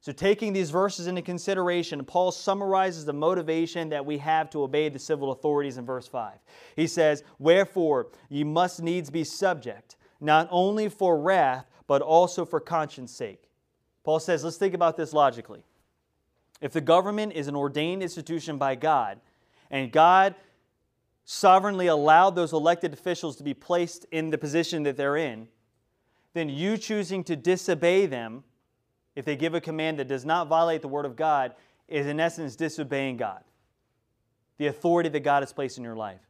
So, 0.01 0.13
taking 0.13 0.53
these 0.53 0.71
verses 0.71 1.07
into 1.07 1.23
consideration, 1.23 2.05
Paul 2.05 2.31
summarizes 2.31 3.05
the 3.05 3.13
motivation 3.13 3.89
that 3.89 4.05
we 4.05 4.19
have 4.19 4.51
to 4.51 4.63
obey 4.63 4.89
the 4.89 4.99
civil 4.99 5.33
authorities 5.33 5.79
in 5.79 5.87
verse 5.87 6.07
5. 6.07 6.35
He 6.75 6.87
says, 6.87 7.25
Wherefore 7.39 8.09
ye 8.29 8.45
must 8.45 8.83
needs 8.83 9.11
be 9.11 9.25
subject, 9.25 9.97
not 10.21 10.49
only 10.51 10.89
for 10.89 11.19
wrath, 11.19 11.67
but 11.87 12.03
also 12.03 12.45
for 12.45 12.61
conscience 12.61 13.17
sake. 13.17 13.49
Paul 14.05 14.21
says, 14.21 14.45
let's 14.45 14.57
think 14.57 14.75
about 14.75 14.97
this 14.97 15.13
logically. 15.13 15.65
If 16.61 16.73
the 16.73 16.81
government 16.81 17.33
is 17.35 17.49
an 17.49 17.57
ordained 17.57 18.03
institution 18.03 18.59
by 18.59 18.75
God, 18.75 19.21
and 19.71 19.93
God 19.93 20.35
sovereignly 21.25 21.89
allowed 21.89 22.31
those 22.37 22.53
elected 22.53 22.93
officials 22.93 23.37
to 23.37 23.43
be 23.43 23.53
placed 23.53 24.07
in 24.11 24.31
the 24.31 24.39
position 24.39 24.85
that 24.85 24.97
they're 24.97 25.17
in, 25.17 25.49
then 26.35 26.49
you 26.49 26.77
choosing 26.77 27.25
to 27.25 27.37
disobey 27.37 28.07
them, 28.07 28.45
if 29.15 29.25
they 29.25 29.37
give 29.37 29.55
a 29.55 29.61
command 29.61 29.99
that 29.99 30.09
does 30.09 30.25
not 30.25 30.49
violate 30.49 30.83
the 30.83 30.89
Word 30.89 31.05
of 31.07 31.17
God, 31.17 31.55
is 31.89 32.07
in 32.07 32.21
essence 32.21 32.57
disobeying 32.57 33.17
God, 33.17 33.43
the 34.59 34.67
authority 34.67 35.09
that 35.09 35.21
God 35.21 35.43
has 35.43 35.53
placed 35.53 35.79
in 35.79 35.85
your 35.85 35.97
life. 35.97 36.21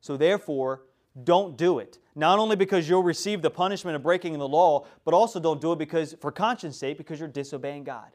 So 0.00 0.16
therefore, 0.16 0.82
don't 1.22 1.56
do 1.56 1.78
it. 1.78 1.98
Not 2.14 2.38
only 2.38 2.56
because 2.56 2.88
you'll 2.88 3.02
receive 3.02 3.40
the 3.40 3.50
punishment 3.50 3.96
of 3.96 4.02
breaking 4.02 4.38
the 4.38 4.48
law, 4.48 4.86
but 5.04 5.14
also 5.14 5.40
don't 5.40 5.60
do 5.60 5.72
it 5.72 5.78
because, 5.78 6.14
for 6.20 6.30
conscience 6.30 6.76
sake, 6.76 6.98
because 6.98 7.18
you're 7.18 7.28
disobeying 7.28 7.84
God. 7.84 8.08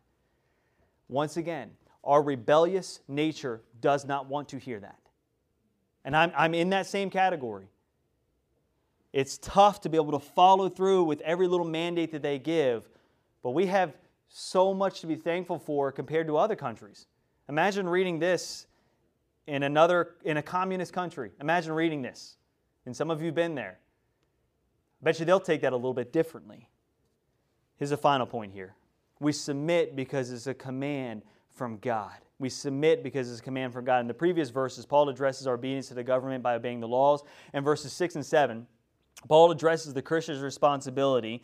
Once 1.09 1.35
again, 1.37 1.71
our 2.03 2.21
rebellious 2.21 3.01
nature 3.07 3.61
does 3.81 4.05
not 4.05 4.27
want 4.27 4.47
to 4.49 4.57
hear 4.57 4.79
that. 4.79 4.99
And 6.05 6.15
I'm, 6.15 6.31
I'm 6.37 6.53
in 6.53 6.69
that 6.69 6.87
same 6.87 7.09
category. 7.09 7.67
It's 9.11 9.37
tough 9.39 9.81
to 9.81 9.89
be 9.89 9.97
able 9.97 10.17
to 10.17 10.25
follow 10.25 10.69
through 10.69 11.03
with 11.03 11.19
every 11.21 11.47
little 11.47 11.65
mandate 11.65 12.11
that 12.11 12.21
they 12.21 12.37
give, 12.39 12.87
but 13.43 13.51
we 13.51 13.65
have 13.65 13.93
so 14.29 14.73
much 14.73 15.01
to 15.01 15.07
be 15.07 15.15
thankful 15.15 15.57
for 15.57 15.91
compared 15.91 16.27
to 16.27 16.37
other 16.37 16.55
countries. 16.55 17.07
Imagine 17.49 17.89
reading 17.89 18.19
this 18.19 18.67
in 19.47 19.63
another 19.63 20.15
in 20.23 20.37
a 20.37 20.43
communist 20.43 20.93
country. 20.93 21.31
Imagine 21.41 21.73
reading 21.73 22.03
this. 22.03 22.37
And 22.85 22.95
some 22.95 23.09
of 23.09 23.19
you 23.21 23.27
have 23.27 23.35
been 23.35 23.55
there. 23.55 23.79
I 25.01 25.03
bet 25.03 25.19
you 25.19 25.25
they'll 25.25 25.39
take 25.39 25.61
that 25.61 25.73
a 25.73 25.75
little 25.75 25.93
bit 25.93 26.13
differently. 26.13 26.69
Here's 27.77 27.91
a 27.91 27.97
final 27.97 28.27
point 28.27 28.53
here. 28.53 28.75
We 29.19 29.31
submit 29.31 29.95
because 29.95 30.31
it's 30.31 30.47
a 30.47 30.53
command 30.53 31.23
from 31.49 31.77
God. 31.77 32.15
We 32.39 32.49
submit 32.49 33.03
because 33.03 33.29
it's 33.29 33.41
a 33.41 33.43
command 33.43 33.73
from 33.73 33.83
God. 33.83 33.99
In 33.99 34.07
the 34.07 34.13
previous 34.13 34.49
verses, 34.49 34.85
Paul 34.85 35.09
addresses 35.09 35.45
our 35.45 35.55
obedience 35.55 35.89
to 35.89 35.93
the 35.93 36.03
government 36.03 36.41
by 36.41 36.55
obeying 36.55 36.79
the 36.79 36.87
laws. 36.87 37.23
And 37.53 37.65
verses 37.65 37.91
6 37.93 38.15
and 38.15 38.25
7, 38.25 38.65
Paul 39.27 39.51
addresses 39.51 39.93
the 39.93 40.01
Christian's 40.01 40.39
responsibility 40.39 41.43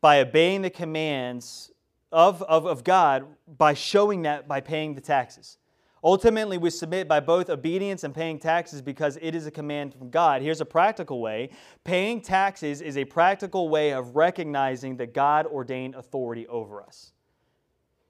by 0.00 0.20
obeying 0.20 0.62
the 0.62 0.70
commands 0.70 1.70
of, 2.10 2.42
of, 2.42 2.66
of 2.66 2.82
God 2.82 3.26
by 3.46 3.74
showing 3.74 4.22
that 4.22 4.48
by 4.48 4.60
paying 4.60 4.94
the 4.94 5.00
taxes. 5.00 5.58
Ultimately, 6.02 6.56
we 6.56 6.70
submit 6.70 7.08
by 7.08 7.20
both 7.20 7.50
obedience 7.50 8.04
and 8.04 8.14
paying 8.14 8.38
taxes 8.38 8.80
because 8.80 9.18
it 9.20 9.34
is 9.34 9.46
a 9.46 9.50
command 9.50 9.94
from 9.94 10.08
God. 10.08 10.40
Here's 10.40 10.62
a 10.62 10.64
practical 10.64 11.20
way 11.20 11.50
paying 11.84 12.22
taxes 12.22 12.80
is 12.80 12.96
a 12.96 13.04
practical 13.04 13.68
way 13.68 13.92
of 13.92 14.16
recognizing 14.16 14.96
the 14.96 15.06
God 15.06 15.46
ordained 15.46 15.94
authority 15.94 16.46
over 16.46 16.82
us. 16.82 17.12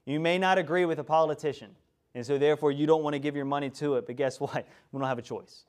You 0.05 0.19
may 0.19 0.37
not 0.37 0.57
agree 0.57 0.85
with 0.85 0.99
a 0.99 1.03
politician, 1.03 1.75
and 2.15 2.25
so 2.25 2.37
therefore 2.37 2.71
you 2.71 2.87
don't 2.87 3.03
want 3.03 3.13
to 3.13 3.19
give 3.19 3.35
your 3.35 3.45
money 3.45 3.69
to 3.71 3.95
it, 3.95 4.07
but 4.07 4.15
guess 4.15 4.39
what? 4.39 4.65
We 4.91 4.99
don't 4.99 5.07
have 5.07 5.19
a 5.19 5.23
choice. 5.23 5.65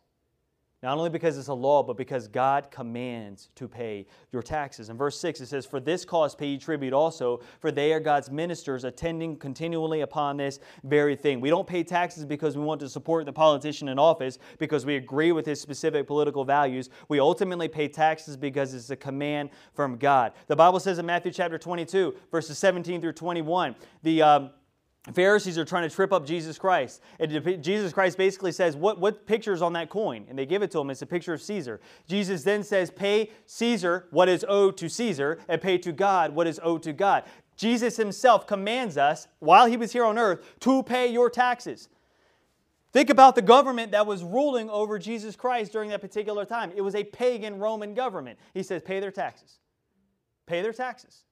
Not 0.83 0.99
only 0.99 1.11
because 1.11 1.39
it's 1.39 1.47
a 1.47 1.55
law, 1.55 1.85
but 1.85 1.97
because 1.97 2.27
God 2.27 2.69
commands 2.73 3.51
to 3.55 3.69
pay 3.69 4.05
your 4.33 4.43
taxes. 4.43 4.89
In 4.91 4.97
verse 4.97 5.17
6, 5.21 5.41
it 5.41 5.47
says, 5.47 5.65
For 5.65 5.79
this 5.79 6.05
cause 6.05 6.35
pay 6.35 6.49
ye 6.49 6.59
tribute 6.59 6.93
also, 6.93 7.41
for 7.61 7.71
they 7.71 7.93
are 7.93 8.01
God's 8.01 8.33
ministers, 8.33 8.83
attending 8.83 9.37
continually 9.37 10.01
upon 10.01 10.39
this 10.39 10.59
very 10.83 11.15
thing. 11.15 11.41
We 11.41 11.51
don't 11.51 11.69
pay 11.69 11.85
taxes 11.85 12.25
because 12.25 12.57
we 12.57 12.65
want 12.65 12.81
to 12.81 12.89
support 12.89 13.27
the 13.27 13.33
politician 13.33 13.89
in 13.89 13.99
office, 13.99 14.39
because 14.59 14.85
we 14.85 14.97
agree 14.97 15.31
with 15.31 15.47
his 15.47 15.61
specific 15.61 16.09
political 16.09 16.45
values. 16.45 16.91
We 17.09 17.21
ultimately 17.21 17.69
pay 17.69 17.87
taxes 17.87 18.37
because 18.37 18.75
it's 18.75 18.91
a 18.91 18.97
command 18.97 19.51
from 19.75 19.99
God. 19.99 20.33
The 20.49 20.57
Bible 20.57 20.81
says 20.81 20.99
in 20.99 21.07
Matthew 21.07 21.31
chapter 21.31 21.59
22, 21.59 22.17
verses 22.33 22.59
17 22.59 23.01
through 23.01 23.13
21, 23.13 23.77
the. 24.03 24.23
Um, 24.23 24.51
Pharisees 25.11 25.59
are 25.59 25.65
trying 25.65 25.89
to 25.89 25.95
trip 25.95 26.13
up 26.13 26.25
Jesus 26.25 26.59
Christ. 26.59 27.01
And 27.19 27.63
Jesus 27.63 27.93
Christ 27.93 28.17
basically 28.17 28.53
says, 28.53 28.77
what, 28.77 29.01
what 29.01 29.27
picture 29.27 29.53
is 29.53 29.61
on 29.61 29.73
that 29.73 29.91
coin? 29.91 30.25
And 30.29 30.39
they 30.39 30.47
give 30.47 30.63
it 30.63 30.71
to 30.73 30.79
him. 30.79 30.91
It's 30.91 31.03
a 31.03 31.07
picture 31.07 31.35
of 31.35 31.43
Caesar. 31.43 31.81
Jesus 32.07 32.45
then 32.45 32.63
says, 32.63 32.91
Pay 32.91 33.31
Caesar 33.47 34.07
what 34.11 34.29
is 34.29 34.45
owed 34.49 34.77
to 34.77 34.89
Caesar, 34.89 35.41
and 35.49 35.61
pay 35.61 35.77
to 35.79 35.91
God 35.91 36.35
what 36.35 36.47
is 36.47 36.61
owed 36.63 36.85
to 36.85 36.93
God. 36.93 37.25
Jesus 37.57 37.97
himself 37.97 38.47
commands 38.47 38.97
us, 38.97 39.27
while 39.41 39.67
he 39.67 39.77
was 39.77 39.93
here 39.93 40.05
on 40.05 40.19
earth, 40.19 40.45
to 40.61 40.85
pay 40.85 41.09
your 41.09 41.29
taxes. 41.29 41.89
Think 42.93 43.11
about 43.11 43.35
the 43.35 43.43
government 43.43 43.93
that 43.93 44.07
was 44.07 44.23
ruling 44.23 44.71
over 44.71 44.99
Jesus 44.99 45.35
Christ 45.35 45.73
during 45.73 45.91
that 45.91 46.01
particular 46.01 46.45
time. 46.45 46.73
It 46.77 46.83
was 46.83 46.95
a 46.95 47.03
pagan 47.03 47.59
Roman 47.59 47.95
government. 47.95 48.39
He 48.55 48.63
says, 48.63 48.83
Pay 48.83 49.01
their 49.01 49.11
taxes. 49.11 49.59
Pay 50.47 50.63
their 50.63 50.73
taxes. 50.73 51.25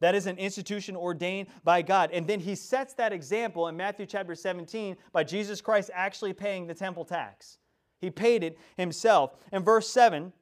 That 0.00 0.14
is 0.14 0.26
an 0.26 0.38
institution 0.38 0.96
ordained 0.96 1.48
by 1.64 1.82
God. 1.82 2.10
And 2.12 2.26
then 2.26 2.40
he 2.40 2.54
sets 2.54 2.94
that 2.94 3.12
example 3.12 3.68
in 3.68 3.76
Matthew 3.76 4.06
chapter 4.06 4.34
17 4.34 4.96
by 5.12 5.24
Jesus 5.24 5.60
Christ 5.60 5.90
actually 5.92 6.32
paying 6.32 6.66
the 6.66 6.74
temple 6.74 7.04
tax. 7.04 7.58
He 8.00 8.10
paid 8.10 8.44
it 8.44 8.58
himself. 8.76 9.36
In 9.52 9.64
verse 9.64 9.88
7, 9.88 10.32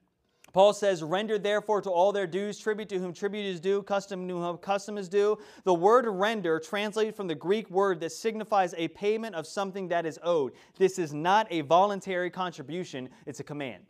Paul 0.53 0.73
says, 0.73 1.03
Render 1.03 1.39
therefore 1.39 1.81
to 1.83 1.91
all 1.91 2.13
their 2.13 2.27
dues, 2.27 2.59
tribute 2.59 2.89
to 2.91 2.99
whom 2.99 3.13
tribute 3.13 3.45
is 3.45 3.61
due, 3.61 3.83
custom 3.83 4.29
to 4.29 4.35
whom 4.41 4.57
custom 4.59 4.97
is 4.97 5.09
due. 5.09 5.39
The 5.65 5.75
word 5.75 6.07
render 6.07 6.59
translated 6.59 7.15
from 7.15 7.27
the 7.27 7.35
Greek 7.35 7.69
word 7.71 8.01
that 8.01 8.13
signifies 8.13 8.75
a 8.77 8.89
payment 8.89 9.35
of 9.35 9.47
something 9.47 9.89
that 9.89 10.07
is 10.07 10.19
owed. 10.23 10.53
This 10.79 10.99
is 10.99 11.13
not 11.13 11.47
a 11.51 11.63
voluntary 11.63 12.31
contribution, 12.31 13.09
it's 13.27 13.41
a 13.41 13.45
command. 13.45 13.85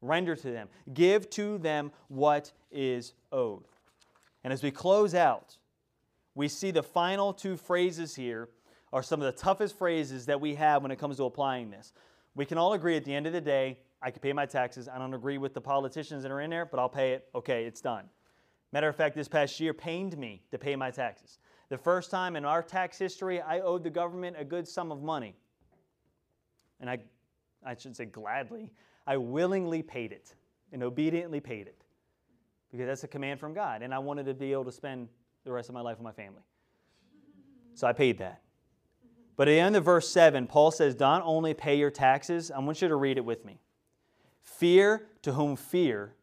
Render 0.00 0.36
to 0.36 0.50
them, 0.52 0.68
give 0.94 1.28
to 1.30 1.58
them 1.58 1.90
what 2.06 2.52
is 2.70 3.14
owed. 3.32 3.64
And 4.44 4.52
as 4.52 4.62
we 4.62 4.70
close 4.70 5.14
out, 5.14 5.56
we 6.34 6.48
see 6.48 6.70
the 6.70 6.82
final 6.82 7.32
two 7.32 7.56
phrases 7.56 8.14
here 8.14 8.48
are 8.92 9.02
some 9.02 9.20
of 9.20 9.26
the 9.26 9.40
toughest 9.40 9.76
phrases 9.76 10.26
that 10.26 10.40
we 10.40 10.54
have 10.54 10.82
when 10.82 10.90
it 10.90 10.98
comes 10.98 11.16
to 11.16 11.24
applying 11.24 11.70
this. 11.70 11.92
We 12.34 12.46
can 12.46 12.58
all 12.58 12.72
agree 12.72 12.96
at 12.96 13.04
the 13.04 13.14
end 13.14 13.26
of 13.26 13.32
the 13.32 13.40
day, 13.40 13.78
I 14.00 14.10
can 14.10 14.20
pay 14.20 14.32
my 14.32 14.46
taxes. 14.46 14.88
I 14.88 14.98
don't 14.98 15.14
agree 15.14 15.38
with 15.38 15.54
the 15.54 15.60
politicians 15.60 16.22
that 16.22 16.30
are 16.30 16.40
in 16.40 16.50
there, 16.50 16.64
but 16.64 16.78
I'll 16.78 16.88
pay 16.88 17.12
it. 17.12 17.28
Okay, 17.34 17.64
it's 17.64 17.80
done. 17.80 18.04
Matter 18.72 18.88
of 18.88 18.96
fact, 18.96 19.16
this 19.16 19.28
past 19.28 19.58
year 19.58 19.74
pained 19.74 20.16
me 20.16 20.42
to 20.50 20.58
pay 20.58 20.76
my 20.76 20.90
taxes. 20.90 21.38
The 21.68 21.78
first 21.78 22.10
time 22.10 22.36
in 22.36 22.44
our 22.44 22.62
tax 22.62 22.98
history, 22.98 23.40
I 23.40 23.60
owed 23.60 23.82
the 23.82 23.90
government 23.90 24.36
a 24.38 24.44
good 24.44 24.68
sum 24.68 24.92
of 24.92 25.02
money. 25.02 25.34
And 26.80 26.88
I, 26.88 26.98
I 27.64 27.74
should 27.74 27.96
say 27.96 28.04
gladly, 28.04 28.70
I 29.06 29.16
willingly 29.16 29.82
paid 29.82 30.12
it 30.12 30.34
and 30.72 30.82
obediently 30.82 31.40
paid 31.40 31.66
it 31.66 31.84
because 32.70 32.86
that's 32.86 33.04
a 33.04 33.08
command 33.08 33.40
from 33.40 33.54
God. 33.54 33.82
And 33.82 33.94
I 33.94 33.98
wanted 33.98 34.26
to 34.26 34.34
be 34.34 34.52
able 34.52 34.64
to 34.64 34.72
spend 34.72 35.08
the 35.44 35.52
rest 35.52 35.68
of 35.68 35.74
my 35.74 35.80
life 35.80 35.96
with 35.98 36.04
my 36.04 36.12
family. 36.12 36.42
So 37.74 37.86
I 37.86 37.92
paid 37.92 38.18
that. 38.18 38.42
But 39.36 39.46
at 39.46 39.52
the 39.52 39.60
end 39.60 39.76
of 39.76 39.84
verse 39.84 40.08
7, 40.08 40.46
Paul 40.46 40.72
says, 40.72 40.94
Don't 40.94 41.22
only 41.24 41.54
pay 41.54 41.76
your 41.76 41.90
taxes, 41.90 42.50
I 42.50 42.58
want 42.58 42.82
you 42.82 42.88
to 42.88 42.96
read 42.96 43.18
it 43.18 43.24
with 43.24 43.44
me. 43.44 43.60
Fear 44.42 45.06
to 45.22 45.32
whom 45.32 45.54
fear, 45.54 46.14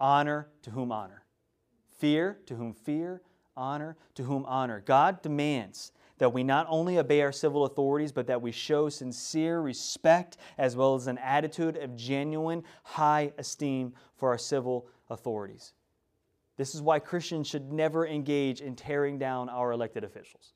honor 0.00 0.48
to 0.62 0.70
whom 0.70 0.90
honor. 0.90 1.22
Fear 1.98 2.38
to 2.46 2.56
whom 2.56 2.72
fear, 2.72 3.22
honor 3.56 3.96
to 4.16 4.24
whom 4.24 4.44
honor. 4.46 4.82
God 4.84 5.22
demands 5.22 5.92
that 6.18 6.32
we 6.32 6.42
not 6.42 6.66
only 6.68 6.98
obey 6.98 7.22
our 7.22 7.32
civil 7.32 7.64
authorities, 7.64 8.10
but 8.10 8.26
that 8.26 8.42
we 8.42 8.50
show 8.50 8.88
sincere 8.88 9.60
respect 9.60 10.38
as 10.58 10.74
well 10.74 10.94
as 10.94 11.06
an 11.06 11.18
attitude 11.18 11.76
of 11.76 11.94
genuine 11.94 12.64
high 12.82 13.32
esteem 13.38 13.92
for 14.16 14.30
our 14.30 14.38
civil 14.38 14.88
authorities. 15.08 15.72
This 16.56 16.74
is 16.74 16.80
why 16.80 16.98
Christians 16.98 17.46
should 17.46 17.70
never 17.70 18.06
engage 18.06 18.60
in 18.60 18.76
tearing 18.76 19.18
down 19.18 19.48
our 19.48 19.72
elected 19.72 20.04
officials. 20.04 20.54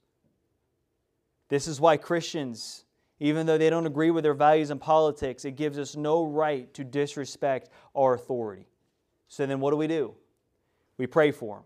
This 1.48 1.66
is 1.66 1.80
why 1.80 1.96
Christians, 1.96 2.84
even 3.18 3.44
though 3.44 3.58
they 3.58 3.70
don't 3.70 3.86
agree 3.86 4.10
with 4.10 4.24
their 4.24 4.34
values 4.34 4.70
and 4.70 4.80
politics, 4.80 5.44
it 5.44 5.56
gives 5.56 5.78
us 5.78 5.96
no 5.96 6.24
right 6.24 6.72
to 6.74 6.84
disrespect 6.84 7.68
our 7.94 8.14
authority. 8.14 8.66
So 9.28 9.44
then 9.46 9.60
what 9.60 9.72
do 9.72 9.76
we 9.76 9.88
do? 9.88 10.14
We 10.96 11.06
pray 11.06 11.32
for 11.32 11.56
them. 11.56 11.64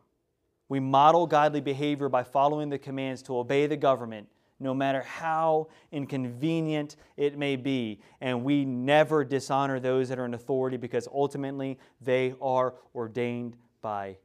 We 0.69 0.81
model 0.81 1.27
godly 1.27 1.61
behavior 1.61 2.09
by 2.09 2.25
following 2.25 2.71
the 2.71 2.79
commands 2.79 3.23
to 3.25 3.39
obey 3.39 3.67
the 3.67 3.77
government, 3.77 4.29
no 4.59 4.73
matter 4.73 5.03
how 5.03 5.69
inconvenient 5.93 6.97
it 7.17 7.37
may 7.37 7.57
be. 7.57 8.01
And 8.21 8.43
we 8.43 8.65
never 8.65 9.25
dishonor 9.25 9.79
those 9.79 10.09
that 10.09 10.19
are 10.19 10.25
in 10.25 10.35
authority 10.35 10.79
because 10.79 11.07
ultimately 11.13 11.79
they 12.01 12.35
are 12.41 12.75
ordained 12.95 13.57
by 13.83 14.17